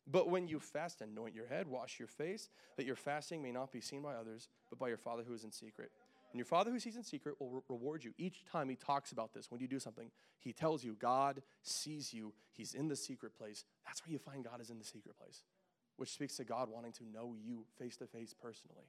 [0.06, 3.72] But when you fast, anoint your head, wash your face, that your fasting may not
[3.72, 5.90] be seen by others, but by your Father who is in secret.
[6.34, 8.12] And your Father who sees in secret will re- reward you.
[8.18, 12.12] Each time he talks about this, when you do something, he tells you God sees
[12.12, 12.32] you.
[12.50, 13.64] He's in the secret place.
[13.86, 15.44] That's where you find God is in the secret place,
[15.96, 18.82] which speaks to God wanting to know you face to face personally.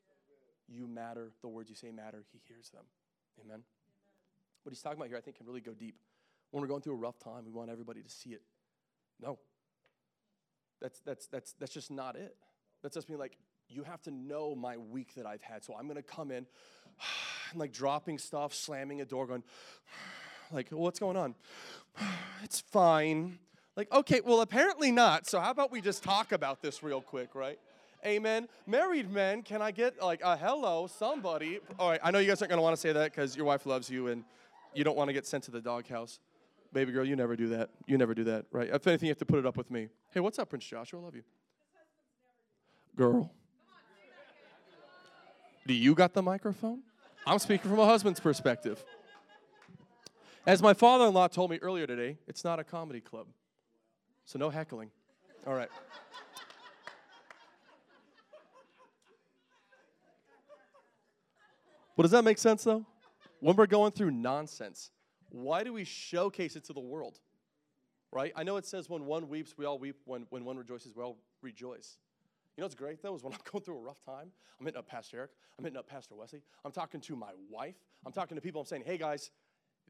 [0.67, 1.33] You matter.
[1.43, 2.23] The words you say matter.
[2.31, 2.85] He hears them.
[3.45, 3.61] Amen.
[4.63, 5.99] What he's talking about here, I think, can really go deep.
[6.49, 8.41] When we're going through a rough time, we want everybody to see it.
[9.21, 9.37] No.
[10.81, 12.35] That's, that's, that's, that's just not it.
[12.81, 13.37] That's just being like,
[13.69, 15.63] you have to know my week that I've had.
[15.63, 16.47] So I'm going to come in
[17.59, 19.43] like dropping stuff, slamming a door, going,
[20.51, 21.35] like, what's going on?
[22.43, 23.39] it's fine.
[23.75, 25.27] Like, okay, well, apparently not.
[25.27, 27.59] So how about we just talk about this real quick, right?
[28.05, 28.47] Amen.
[28.67, 31.59] Married men, can I get like a hello, somebody?
[31.79, 33.89] All right, I know you guys aren't want to say that because your wife loves
[33.89, 34.23] you and
[34.73, 36.19] you don't want to get sent to the doghouse.
[36.71, 37.69] Baby girl, you never do that.
[37.87, 38.69] You never do that, right?
[38.71, 39.87] If anything, you have to put it up with me.
[40.11, 40.99] Hey, what's up, Prince Joshua?
[40.99, 41.23] I love you.
[42.95, 43.31] Girl.
[45.65, 46.81] Do you got the microphone?
[47.27, 48.83] I'm speaking from a husband's perspective.
[50.45, 53.25] As my father in law told me earlier today, it's not a comedy club.
[54.25, 54.91] So no heckling.
[55.47, 55.69] All right.
[61.95, 62.85] But does that make sense though?
[63.39, 64.91] When we're going through nonsense,
[65.29, 67.19] why do we showcase it to the world?
[68.11, 68.33] Right?
[68.35, 69.97] I know it says when one weeps, we all weep.
[70.05, 71.97] When, when one rejoices, we all rejoice.
[72.55, 74.79] You know what's great though is when I'm going through a rough time, I'm hitting
[74.79, 78.35] up Pastor Eric, I'm hitting up Pastor Wesley, I'm talking to my wife, I'm talking
[78.35, 79.31] to people, I'm saying, hey guys,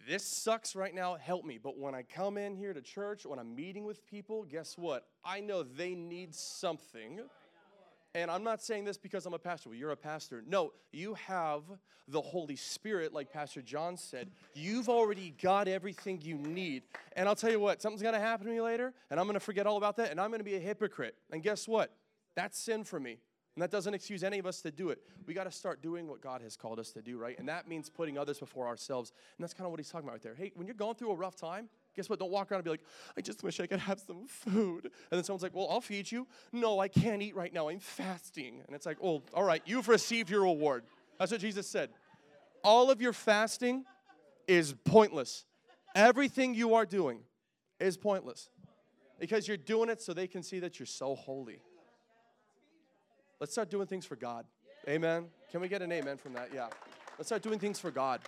[0.08, 1.58] this sucks right now, help me.
[1.62, 5.08] But when I come in here to church, when I'm meeting with people, guess what?
[5.23, 7.21] I know they need something.
[8.13, 9.69] And I'm not saying this because I'm a pastor.
[9.69, 10.43] Well, you're a pastor.
[10.47, 11.63] No, you have
[12.08, 14.30] the Holy Spirit, like Pastor John said.
[14.54, 16.84] You've already got everything you need.
[17.13, 19.36] And I'll tell you what, something's going to happen to me later, and I'm going
[19.36, 21.15] to forget all about that, and I'm going to be a hypocrite.
[21.32, 21.91] And guess what?
[22.36, 23.19] That's sin for me.
[23.56, 25.00] And that doesn't excuse any of us to do it.
[25.26, 27.39] We got to start doing what God has called us to do, right?
[27.39, 29.13] And that means putting others before ourselves.
[29.38, 30.36] And that's kind of what he's talking about right there.
[30.36, 32.19] Hey, when you're going through a rough time, guess what?
[32.19, 32.84] Don't walk around and be like,
[33.17, 34.84] I just wish I could have some food.
[34.84, 36.28] And then someone's like, Well, I'll feed you.
[36.52, 37.69] No, I can't eat right now.
[37.69, 38.62] I'm fasting.
[38.67, 40.84] And it's like, Well, all right, you've received your reward.
[41.17, 41.91] That's what Jesus said.
[42.62, 43.86] All of your fasting
[44.50, 45.45] is pointless.
[45.95, 47.19] Everything you are doing
[47.80, 48.50] is pointless
[49.17, 51.62] because you're doing it so they can see that you're so holy.
[53.39, 54.45] Let's start doing things for God.
[54.88, 55.26] Amen.
[55.52, 56.50] Can we get an amen from that?
[56.54, 56.67] Yeah.
[57.17, 58.21] Let's start doing things for God.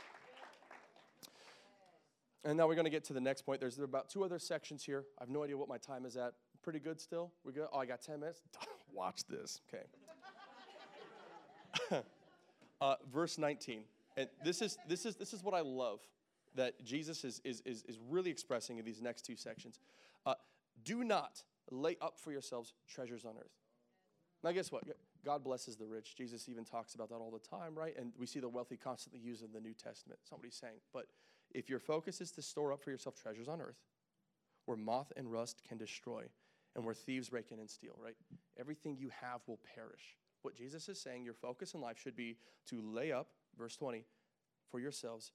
[2.43, 3.62] And now we're going to get to the next point.
[3.62, 5.06] There's about two other sections here.
[5.20, 6.34] I have no idea what my time is at.
[6.62, 7.32] Pretty good still?
[7.46, 7.67] We good?
[7.72, 8.41] Oh, I got 10 minutes?
[8.93, 9.62] Watch this.
[11.91, 12.04] Okay.
[12.82, 13.84] uh, verse 19.
[14.17, 16.02] And this is, this, is, this is what I love
[16.56, 19.80] that Jesus is, is, is, is really expressing in these next two sections.
[20.26, 20.34] Uh,
[20.84, 23.52] do not lay up for yourselves treasures on earth.
[24.43, 24.84] Now, guess what?
[25.26, 26.15] God blesses the rich.
[26.15, 27.95] Jesus even talks about that all the time, right?
[27.97, 30.19] And we see the wealthy constantly used in the New Testament.
[30.23, 30.78] Somebody's saying.
[30.93, 31.08] But
[31.52, 33.80] if your focus is to store up for yourself treasures on earth,
[34.65, 36.23] where moth and rust can destroy,
[36.76, 38.15] and where thieves break in and steal, right?
[38.60, 40.17] Everything you have will perish.
[40.43, 42.38] What Jesus is saying, your focus in life should be
[42.69, 44.06] to lay up, verse 20,
[44.69, 45.32] for yourselves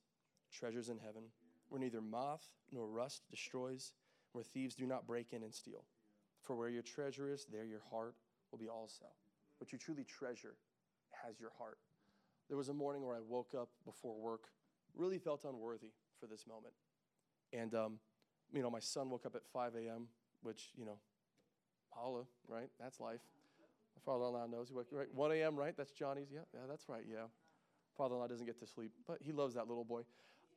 [0.52, 1.24] treasures in heaven,
[1.68, 3.92] where neither moth nor rust destroys,
[4.32, 5.84] where thieves do not break in and steal.
[6.42, 8.14] For where your treasure is, there your heart
[8.52, 9.06] will be also.
[9.58, 10.54] What you truly treasure
[11.24, 11.78] has your heart.
[12.48, 14.44] There was a morning where I woke up before work,
[14.94, 16.74] really felt unworthy for this moment.
[17.52, 17.98] And, um,
[18.52, 20.08] you know, my son woke up at 5 a.m.,
[20.42, 20.98] which, you know,
[21.90, 22.68] holla, right?
[22.80, 23.20] That's life.
[23.96, 25.14] My father in law knows he woke up, right?
[25.14, 25.76] 1 a.m., right?
[25.76, 26.28] That's Johnny's.
[26.32, 27.26] Yeah, yeah, that's right, yeah.
[27.96, 30.02] Father in law doesn't get to sleep, but he loves that little boy.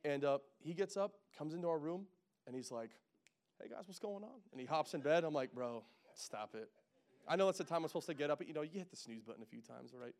[0.03, 2.05] And uh, he gets up, comes into our room,
[2.47, 2.91] and he's like,
[3.61, 4.41] hey guys, what's going on?
[4.51, 5.23] And he hops in bed.
[5.23, 5.83] I'm like, bro,
[6.15, 6.69] stop it.
[7.27, 8.89] I know it's the time I'm supposed to get up, but you know, you hit
[8.89, 10.13] the snooze button a few times, right?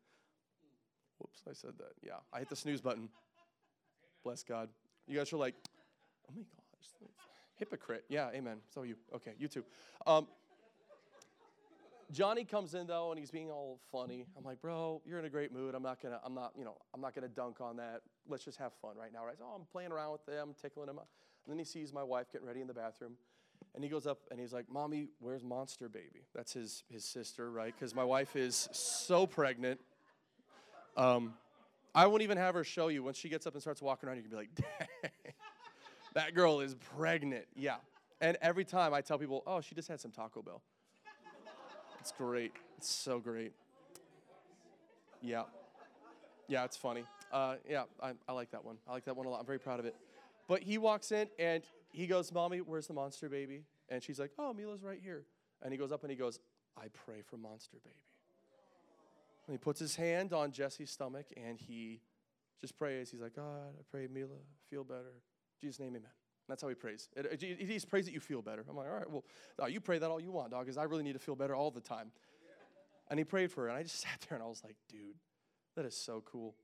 [1.18, 1.92] Whoops, I said that.
[2.02, 3.08] Yeah, I hit the snooze button.
[4.24, 4.68] Bless God.
[5.06, 5.54] You guys are like,
[6.28, 7.10] oh my gosh,
[7.56, 8.04] hypocrite.
[8.08, 8.58] Yeah, amen.
[8.74, 8.96] So you.
[9.14, 9.64] Okay, you too.
[10.06, 10.26] Um,
[12.12, 14.26] Johnny comes in though, and he's being all funny.
[14.36, 15.74] I'm like, bro, you're in a great mood.
[15.74, 18.02] I'm not gonna, I'm not, you know, I'm not gonna dunk on that.
[18.28, 19.36] Let's just have fun right now, right?
[19.38, 20.98] So oh, I'm playing around with them, tickling him.
[20.98, 21.06] And
[21.48, 23.12] then he sees my wife getting ready in the bathroom.
[23.76, 26.24] And he goes up and he's like, Mommy, where's Monster Baby?
[26.34, 27.74] That's his, his sister, right?
[27.78, 29.78] Because my wife is so pregnant.
[30.96, 31.34] Um,
[31.94, 33.02] I won't even have her show you.
[33.02, 35.10] When she gets up and starts walking around, you can be like, Dang,
[36.14, 37.44] that girl is pregnant.
[37.54, 37.76] Yeah.
[38.22, 40.62] And every time I tell people, oh, she just had some Taco Bell.
[42.00, 42.52] It's great.
[42.78, 43.52] It's so great.
[45.20, 45.42] Yeah.
[46.48, 47.04] Yeah, it's funny.
[47.30, 48.76] Uh, yeah, I, I like that one.
[48.88, 49.40] I like that one a lot.
[49.40, 49.96] I'm very proud of it.
[50.48, 51.62] But he walks in and
[51.96, 53.64] he goes, Mommy, where's the monster baby?
[53.88, 55.24] And she's like, Oh, Mila's right here.
[55.62, 56.38] And he goes up and he goes,
[56.76, 57.96] I pray for monster baby.
[59.46, 62.02] And he puts his hand on Jesse's stomach and he
[62.60, 63.10] just prays.
[63.10, 64.28] He's like, God, I pray Mila
[64.68, 65.22] feel better.
[65.58, 66.10] Jesus' name, amen.
[66.48, 67.08] That's how he prays.
[67.16, 68.62] It, it, he just prays that you feel better.
[68.68, 69.24] I'm like, all right, well,
[69.58, 71.54] no, you pray that all you want, dog, because I really need to feel better
[71.54, 72.12] all the time.
[73.08, 75.16] And he prayed for her, and I just sat there and I was like, dude,
[75.76, 76.54] that is so cool.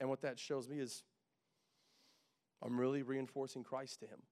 [0.00, 1.02] And what that shows me is
[2.62, 4.22] I'm really reinforcing Christ to him.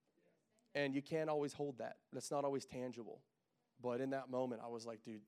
[0.74, 1.96] And you can't always hold that.
[2.12, 3.22] That's not always tangible.
[3.82, 5.22] But in that moment, I was like, dude,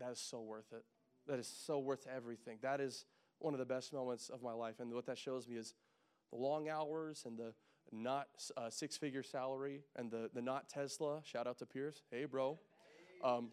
[0.00, 0.84] that is so worth it.
[1.26, 2.58] That is so worth everything.
[2.62, 3.04] That is
[3.38, 4.80] one of the best moments of my life.
[4.80, 5.74] And what that shows me is
[6.30, 7.52] the long hours and the
[7.92, 11.20] not uh, six figure salary and the, the not Tesla.
[11.24, 12.02] Shout out to Pierce.
[12.10, 12.58] Hey, bro.
[13.22, 13.48] Um,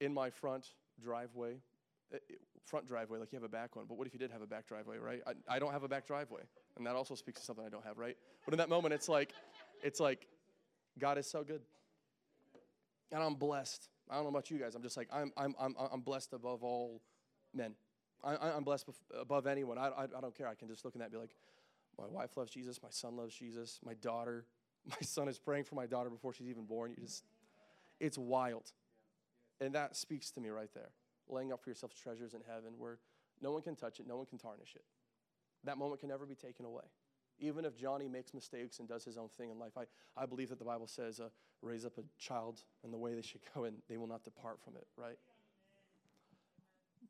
[0.00, 0.68] in my front
[1.02, 1.56] driveway,
[2.14, 2.18] uh,
[2.64, 3.84] front driveway, like you have a back one.
[3.88, 5.20] But what if you did have a back driveway, right?
[5.26, 6.42] I, I don't have a back driveway.
[6.76, 8.16] And that also speaks to something I don't have, right?
[8.44, 9.32] But in that moment, it's like,
[9.82, 10.26] it's like,
[10.98, 11.62] God is so good.
[13.12, 13.88] And I'm blessed.
[14.08, 14.74] I don't know about you guys.
[14.74, 17.00] I'm just like, I'm, I'm, I'm, I'm blessed above all
[17.54, 17.74] men.
[18.22, 19.78] I, I'm blessed above anyone.
[19.78, 20.46] I, I, I don't care.
[20.46, 21.34] I can just look at that and be like,
[21.98, 22.82] My wife loves Jesus.
[22.82, 23.78] My son loves Jesus.
[23.84, 24.44] My daughter,
[24.86, 26.92] my son is praying for my daughter before she's even born.
[26.96, 27.24] You just,
[27.98, 28.72] it's wild.
[29.60, 30.90] And that speaks to me right there.
[31.28, 32.98] Laying up for yourself treasures in heaven where
[33.40, 34.84] no one can touch it, no one can tarnish it.
[35.64, 36.84] That moment can never be taken away.
[37.40, 39.84] Even if Johnny makes mistakes and does his own thing in life, I,
[40.16, 41.28] I believe that the Bible says, uh,
[41.62, 44.60] raise up a child in the way they should go and they will not depart
[44.62, 45.16] from it, right?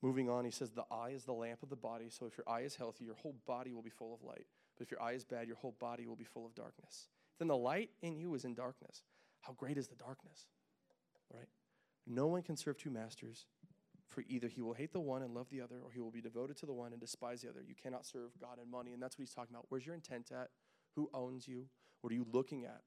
[0.03, 2.07] Moving on, he says, the eye is the lamp of the body.
[2.09, 4.47] So if your eye is healthy, your whole body will be full of light.
[4.79, 7.09] But if your eye is bad, your whole body will be full of darkness.
[7.39, 9.03] Then the light in you is in darkness.
[9.41, 10.47] How great is the darkness,
[11.33, 11.49] right?
[12.07, 13.47] No one can serve two masters,
[14.11, 16.21] for either he will hate the one and love the other, or he will be
[16.21, 17.63] devoted to the one and despise the other.
[17.67, 18.93] You cannot serve God and money.
[18.93, 19.67] And that's what he's talking about.
[19.69, 20.49] Where's your intent at?
[20.97, 21.67] Who owns you?
[22.01, 22.83] What are you looking at?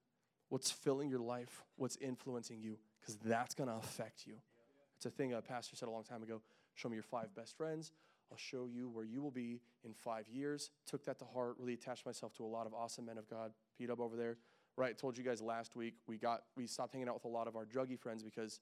[0.49, 1.63] What's filling your life?
[1.77, 2.77] What's influencing you?
[2.99, 4.35] Because that's going to affect you.
[4.97, 6.41] It's a thing a pastor said a long time ago
[6.75, 7.91] show me your five best friends.
[8.31, 10.71] I'll show you where you will be in five years.
[10.87, 13.51] Took that to heart, really attached myself to a lot of awesome men of God.
[13.77, 14.37] Pete up over there.
[14.75, 17.47] Right, told you guys last week we got we stopped hanging out with a lot
[17.47, 18.59] of our druggy friends because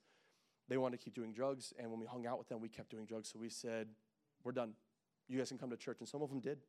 [0.67, 2.89] they wanted to keep doing drugs, and when we hung out with them, we kept
[2.89, 3.29] doing drugs.
[3.31, 3.87] So we said,
[4.43, 4.73] "We're done.
[5.27, 6.59] You guys can come to church." And some of them did,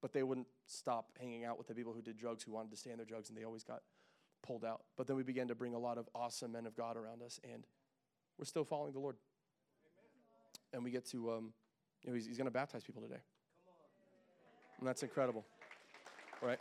[0.00, 2.76] but they wouldn't stop hanging out with the people who did drugs, who wanted to
[2.76, 3.82] stay in their drugs, and they always got
[4.42, 4.82] pulled out.
[4.96, 7.40] But then we began to bring a lot of awesome men of God around us,
[7.44, 7.66] and
[8.38, 9.16] we're still following the Lord.
[10.72, 11.52] And we get to, um,
[12.02, 13.20] you know, he's, he's going to baptize people today.
[14.78, 15.44] And that's incredible,
[16.42, 16.58] right?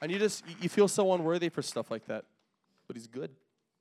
[0.00, 2.24] And you just, you feel so unworthy for stuff like that.
[2.86, 3.30] But he's good.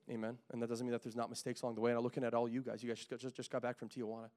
[0.10, 0.38] Amen.
[0.51, 1.91] And that doesn't mean that there's not mistakes along the way.
[1.91, 2.84] And I'm looking at all you guys.
[2.84, 4.30] You guys just got, just, just got back from Tijuana.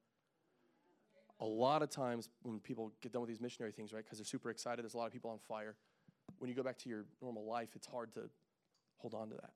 [1.41, 4.25] A lot of times when people get done with these missionary things, right, because they're
[4.25, 5.75] super excited, there's a lot of people on fire.
[6.39, 8.21] When you go back to your normal life, it's hard to
[8.97, 9.51] hold on to that.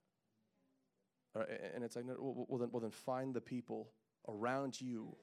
[1.35, 3.89] Right, and it's like, well, well, then, well, then find the people
[4.29, 5.15] around you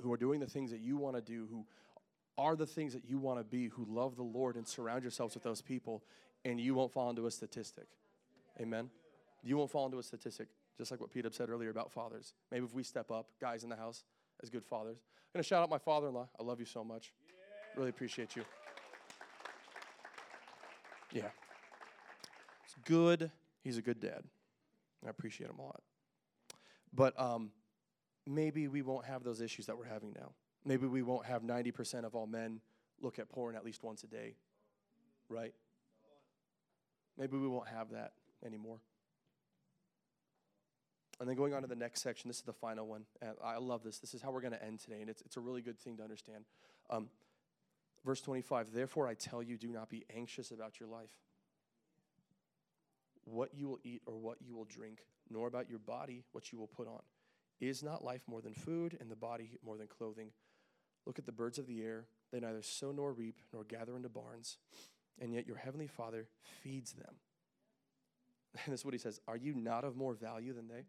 [0.00, 1.64] who are doing the things that you want to do, who
[2.38, 5.34] are the things that you want to be, who love the Lord, and surround yourselves
[5.34, 6.02] with those people,
[6.44, 7.86] and you won't fall into a statistic.
[8.60, 8.90] Amen.
[9.44, 12.32] You won't fall into a statistic, just like what Pete said earlier about fathers.
[12.50, 14.04] Maybe if we step up, guys in the house,
[14.42, 14.96] as good fathers.
[14.96, 16.28] I'm going to shout out my father in law.
[16.40, 17.12] I love you so much.
[17.76, 18.44] Really appreciate you.
[21.12, 21.28] Yeah.
[22.64, 23.30] It's good.
[23.62, 24.24] He's a good dad.
[25.04, 25.82] I appreciate him a lot.
[26.94, 27.50] But um,
[28.26, 30.32] maybe we won't have those issues that we're having now.
[30.64, 32.60] Maybe we won't have 90% of all men
[33.02, 34.36] look at porn at least once a day,
[35.28, 35.52] right?
[37.18, 38.12] Maybe we won't have that
[38.44, 38.78] anymore.
[41.20, 43.04] And then going on to the next section, this is the final one.
[43.42, 43.98] I love this.
[43.98, 45.96] This is how we're going to end today, and it's, it's a really good thing
[45.98, 46.44] to understand.
[46.90, 47.08] Um,
[48.04, 51.10] verse 25 Therefore, I tell you, do not be anxious about your life,
[53.24, 56.58] what you will eat or what you will drink, nor about your body, what you
[56.58, 57.02] will put on.
[57.60, 60.30] Is not life more than food, and the body more than clothing?
[61.06, 62.06] Look at the birds of the air.
[62.32, 64.58] They neither sow nor reap nor gather into barns,
[65.20, 66.26] and yet your heavenly Father
[66.62, 67.14] feeds them.
[68.64, 70.84] And this is what he says Are you not of more value than they?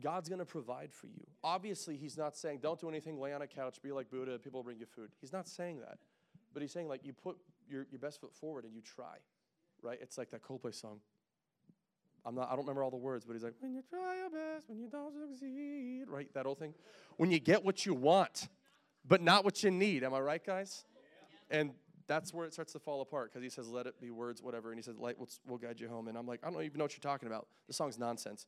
[0.00, 1.24] God's going to provide for you.
[1.42, 4.62] Obviously, he's not saying, don't do anything, lay on a couch, be like Buddha, people
[4.62, 5.10] bring you food.
[5.20, 5.98] He's not saying that.
[6.52, 7.36] But he's saying, like, you put
[7.68, 9.16] your, your best foot forward and you try,
[9.82, 9.98] right?
[10.00, 11.00] It's like that Coldplay song.
[12.24, 14.30] I'm not, I don't remember all the words, but he's like, when you try your
[14.30, 16.32] best, when you don't succeed, right?
[16.34, 16.74] That old thing.
[17.16, 18.48] When you get what you want,
[19.06, 20.02] but not what you need.
[20.02, 20.84] Am I right, guys?
[21.50, 21.70] And
[22.08, 24.70] that's where it starts to fall apart because he says, let it be words, whatever.
[24.70, 26.08] And he says, light will, will guide you home.
[26.08, 27.46] And I'm like, I don't even know what you're talking about.
[27.68, 28.46] The song's nonsense.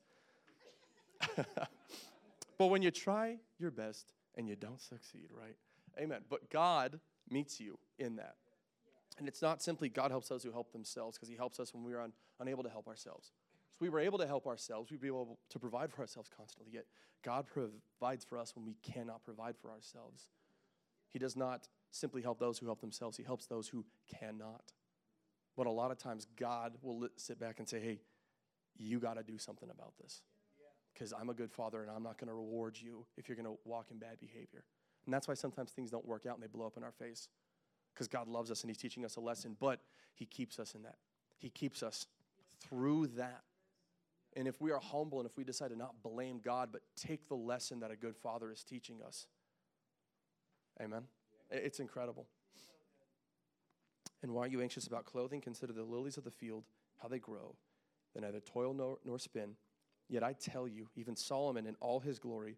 [2.59, 5.57] but when you try your best and you don't succeed, right?
[5.99, 6.23] Amen.
[6.29, 7.01] But God
[7.31, 8.37] meets you in that.
[9.19, 11.83] And it's not simply God helps those who help themselves because He helps us when
[11.83, 13.33] we are un- unable to help ourselves.
[13.73, 14.91] So we were able to help ourselves.
[14.91, 16.73] We'd be able to provide for ourselves constantly.
[16.73, 16.87] Yet
[17.25, 20.29] God provides for us when we cannot provide for ourselves.
[21.09, 23.85] He does not simply help those who help themselves, He helps those who
[24.21, 24.73] cannot.
[25.57, 27.99] But a lot of times, God will sit back and say, hey,
[28.77, 30.23] you got to do something about this
[30.99, 33.47] because I'm a good father and I'm not going to reward you if you're going
[33.47, 34.65] to walk in bad behavior.
[35.05, 37.29] And that's why sometimes things don't work out and they blow up in our face
[37.95, 39.81] because God loves us and He's teaching us a lesson, but
[40.15, 40.97] He keeps us in that.
[41.39, 42.07] He keeps us
[42.61, 43.43] through that.
[44.37, 47.29] And if we are humble and if we decide to not blame God, but take
[47.29, 49.27] the lesson that a good father is teaching us,
[50.83, 51.05] amen?
[51.51, 52.27] It's incredible.
[54.23, 55.41] And why are you anxious about clothing?
[55.41, 56.65] Consider the lilies of the field,
[57.01, 57.55] how they grow.
[58.15, 59.55] They neither toil nor, nor spin.
[60.09, 62.57] Yet I tell you, even Solomon in all his glory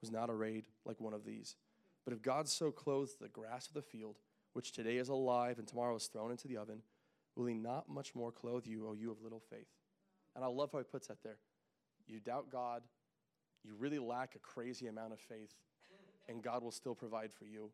[0.00, 1.56] was not arrayed like one of these.
[2.04, 4.16] But if God so clothes the grass of the field,
[4.52, 6.82] which today is alive and tomorrow is thrown into the oven,
[7.36, 9.68] will he not much more clothe you, O you of little faith?
[10.34, 11.38] And I love how he puts that there.
[12.06, 12.82] You doubt God,
[13.64, 15.54] you really lack a crazy amount of faith,
[16.28, 17.70] and God will still provide for you.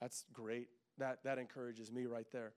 [0.00, 0.68] That's great.
[0.98, 2.52] That, that encourages me right there.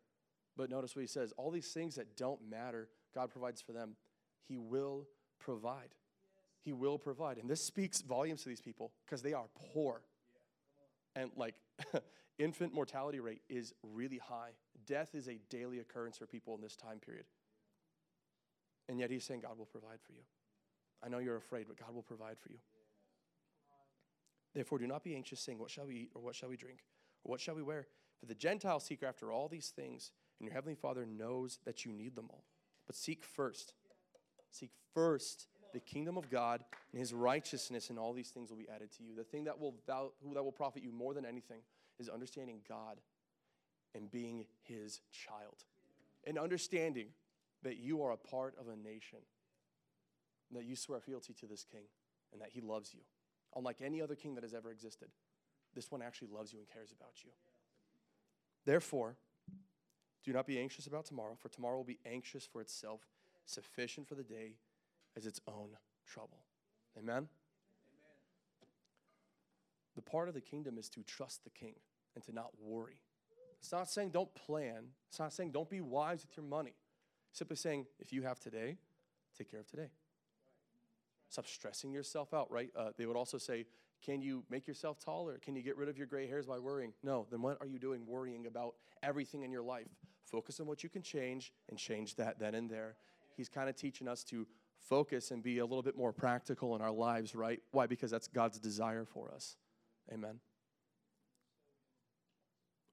[0.56, 3.96] But notice what he says all these things that don't matter, God provides for them.
[4.48, 5.08] He will
[5.40, 5.90] provide.
[6.62, 7.38] He will provide.
[7.38, 10.02] And this speaks volumes to these people because they are poor.
[11.16, 11.56] And like
[12.40, 14.52] infant mortality rate is really high.
[14.86, 17.26] Death is a daily occurrence for people in this time period.
[18.90, 20.24] And yet he's saying God will provide for you.
[21.04, 22.60] I know you're afraid, but God will provide for you.
[24.54, 26.80] Therefore, do not be anxious, saying, What shall we eat, or what shall we drink,
[27.24, 27.88] or what shall we wear?
[28.20, 31.92] For the Gentiles seek after all these things, and your heavenly Father knows that you
[31.92, 32.46] need them all.
[32.86, 33.74] But seek first,
[34.54, 38.70] seek first the kingdom of God and his righteousness, and all these things will be
[38.74, 39.16] added to you.
[39.16, 41.62] The thing that will, that will profit you more than anything
[42.00, 43.02] is understanding God
[43.96, 45.64] and being his child,
[46.26, 47.08] and understanding
[47.64, 49.20] that you are a part of a nation,
[50.52, 51.84] that you swear fealty to this king,
[52.32, 53.02] and that he loves you.
[53.56, 55.10] Unlike any other king that has ever existed,
[55.76, 57.32] this one actually loves you and cares about you.
[58.66, 59.16] Therefore,
[60.24, 63.02] do not be anxious about tomorrow, for tomorrow will be anxious for itself.
[63.46, 64.56] Sufficient for the day
[65.16, 65.70] as its own
[66.06, 66.46] trouble.
[66.98, 67.16] Amen?
[67.16, 67.28] Amen?
[69.96, 71.76] The part of the kingdom is to trust the king
[72.16, 73.00] and to not worry.
[73.60, 76.76] It's not saying don't plan, it's not saying don't be wise with your money.
[77.30, 78.78] It's simply saying if you have today,
[79.38, 79.90] take care of today.
[81.30, 82.70] Stop stressing yourself out, right?
[82.76, 83.66] Uh, they would also say,
[84.04, 85.40] can you make yourself taller?
[85.42, 86.94] Can you get rid of your gray hairs by worrying?
[87.02, 89.88] No, then what are you doing worrying about everything in your life?
[90.26, 92.96] Focus on what you can change and change that then and there.
[93.36, 94.48] He's kind of teaching us to
[94.80, 97.62] focus and be a little bit more practical in our lives, right?
[97.72, 97.88] Why?
[97.88, 99.56] Because that's God's desire for us.
[100.12, 100.40] Amen.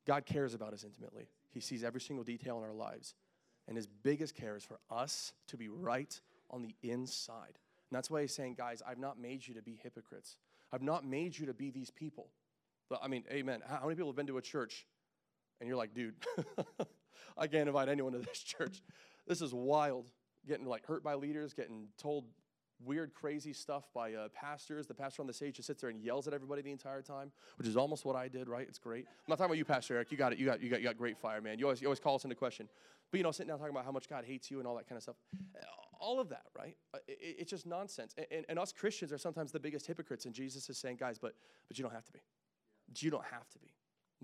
[0.07, 1.29] God cares about us intimately.
[1.51, 3.15] He sees every single detail in our lives.
[3.69, 6.19] And his biggest care is for us to be right
[6.51, 7.59] on the inside.
[7.91, 10.37] And that's why he's saying, guys, I've not made you to be hypocrites.
[10.73, 12.29] I've not made you to be these people.
[12.89, 13.61] But I mean, amen.
[13.69, 14.87] How many people have been to a church
[15.61, 16.15] and you're like, dude,
[17.37, 18.83] I can't invite anyone to this church.
[19.27, 20.11] This is wild.
[20.47, 22.25] Getting like hurt by leaders, getting told
[22.85, 24.87] weird, crazy stuff by uh, pastors.
[24.87, 27.31] The pastor on the stage just sits there and yells at everybody the entire time,
[27.59, 28.67] which is almost what I did, right?
[28.69, 29.07] It's great.
[29.07, 30.11] I'm not talking about you, Pastor Eric.
[30.11, 30.39] You got it.
[30.39, 31.59] You got, you got, you got great fire, man.
[31.59, 32.69] You always, you always call us into question.
[33.11, 34.89] But, you know, sitting down talking about how much God hates you and all that
[34.89, 35.17] kind of stuff.
[35.99, 36.77] All of that, right?
[36.95, 38.15] Uh, it, it's just nonsense.
[38.17, 40.25] And, and, and, us Christians are sometimes the biggest hypocrites.
[40.25, 41.35] And Jesus is saying, guys, but,
[41.69, 42.21] but you don't have to be.
[42.97, 43.75] You don't have to be.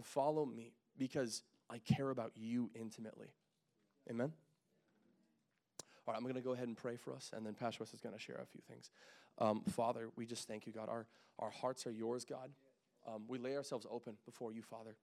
[0.03, 3.29] Follow me because I care about you intimately.
[4.11, 4.33] Amen?
[6.07, 7.93] All right, I'm going to go ahead and pray for us, and then Pastor Wes
[7.93, 8.91] is going to share a few things.
[9.39, 10.89] Um, Father, we just thank you, God.
[10.89, 11.07] Our,
[11.39, 12.51] our hearts are yours, God.
[13.07, 14.97] Um, we lay ourselves open before you, Father.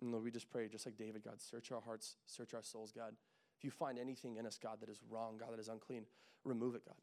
[0.00, 2.92] And Lord, we just pray, just like David, God, search our hearts, search our souls,
[2.92, 3.14] God.
[3.56, 6.04] If you find anything in us, God, that is wrong, God, that is unclean,
[6.44, 6.96] remove it, God.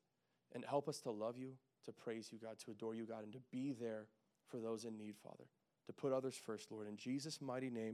[0.54, 1.54] And help us to love you,
[1.86, 4.08] to praise you, God, to adore you, God, and to be there
[4.48, 5.46] for those in need, Father.
[5.88, 6.88] To put others first, Lord.
[6.88, 7.94] In Jesus' mighty name,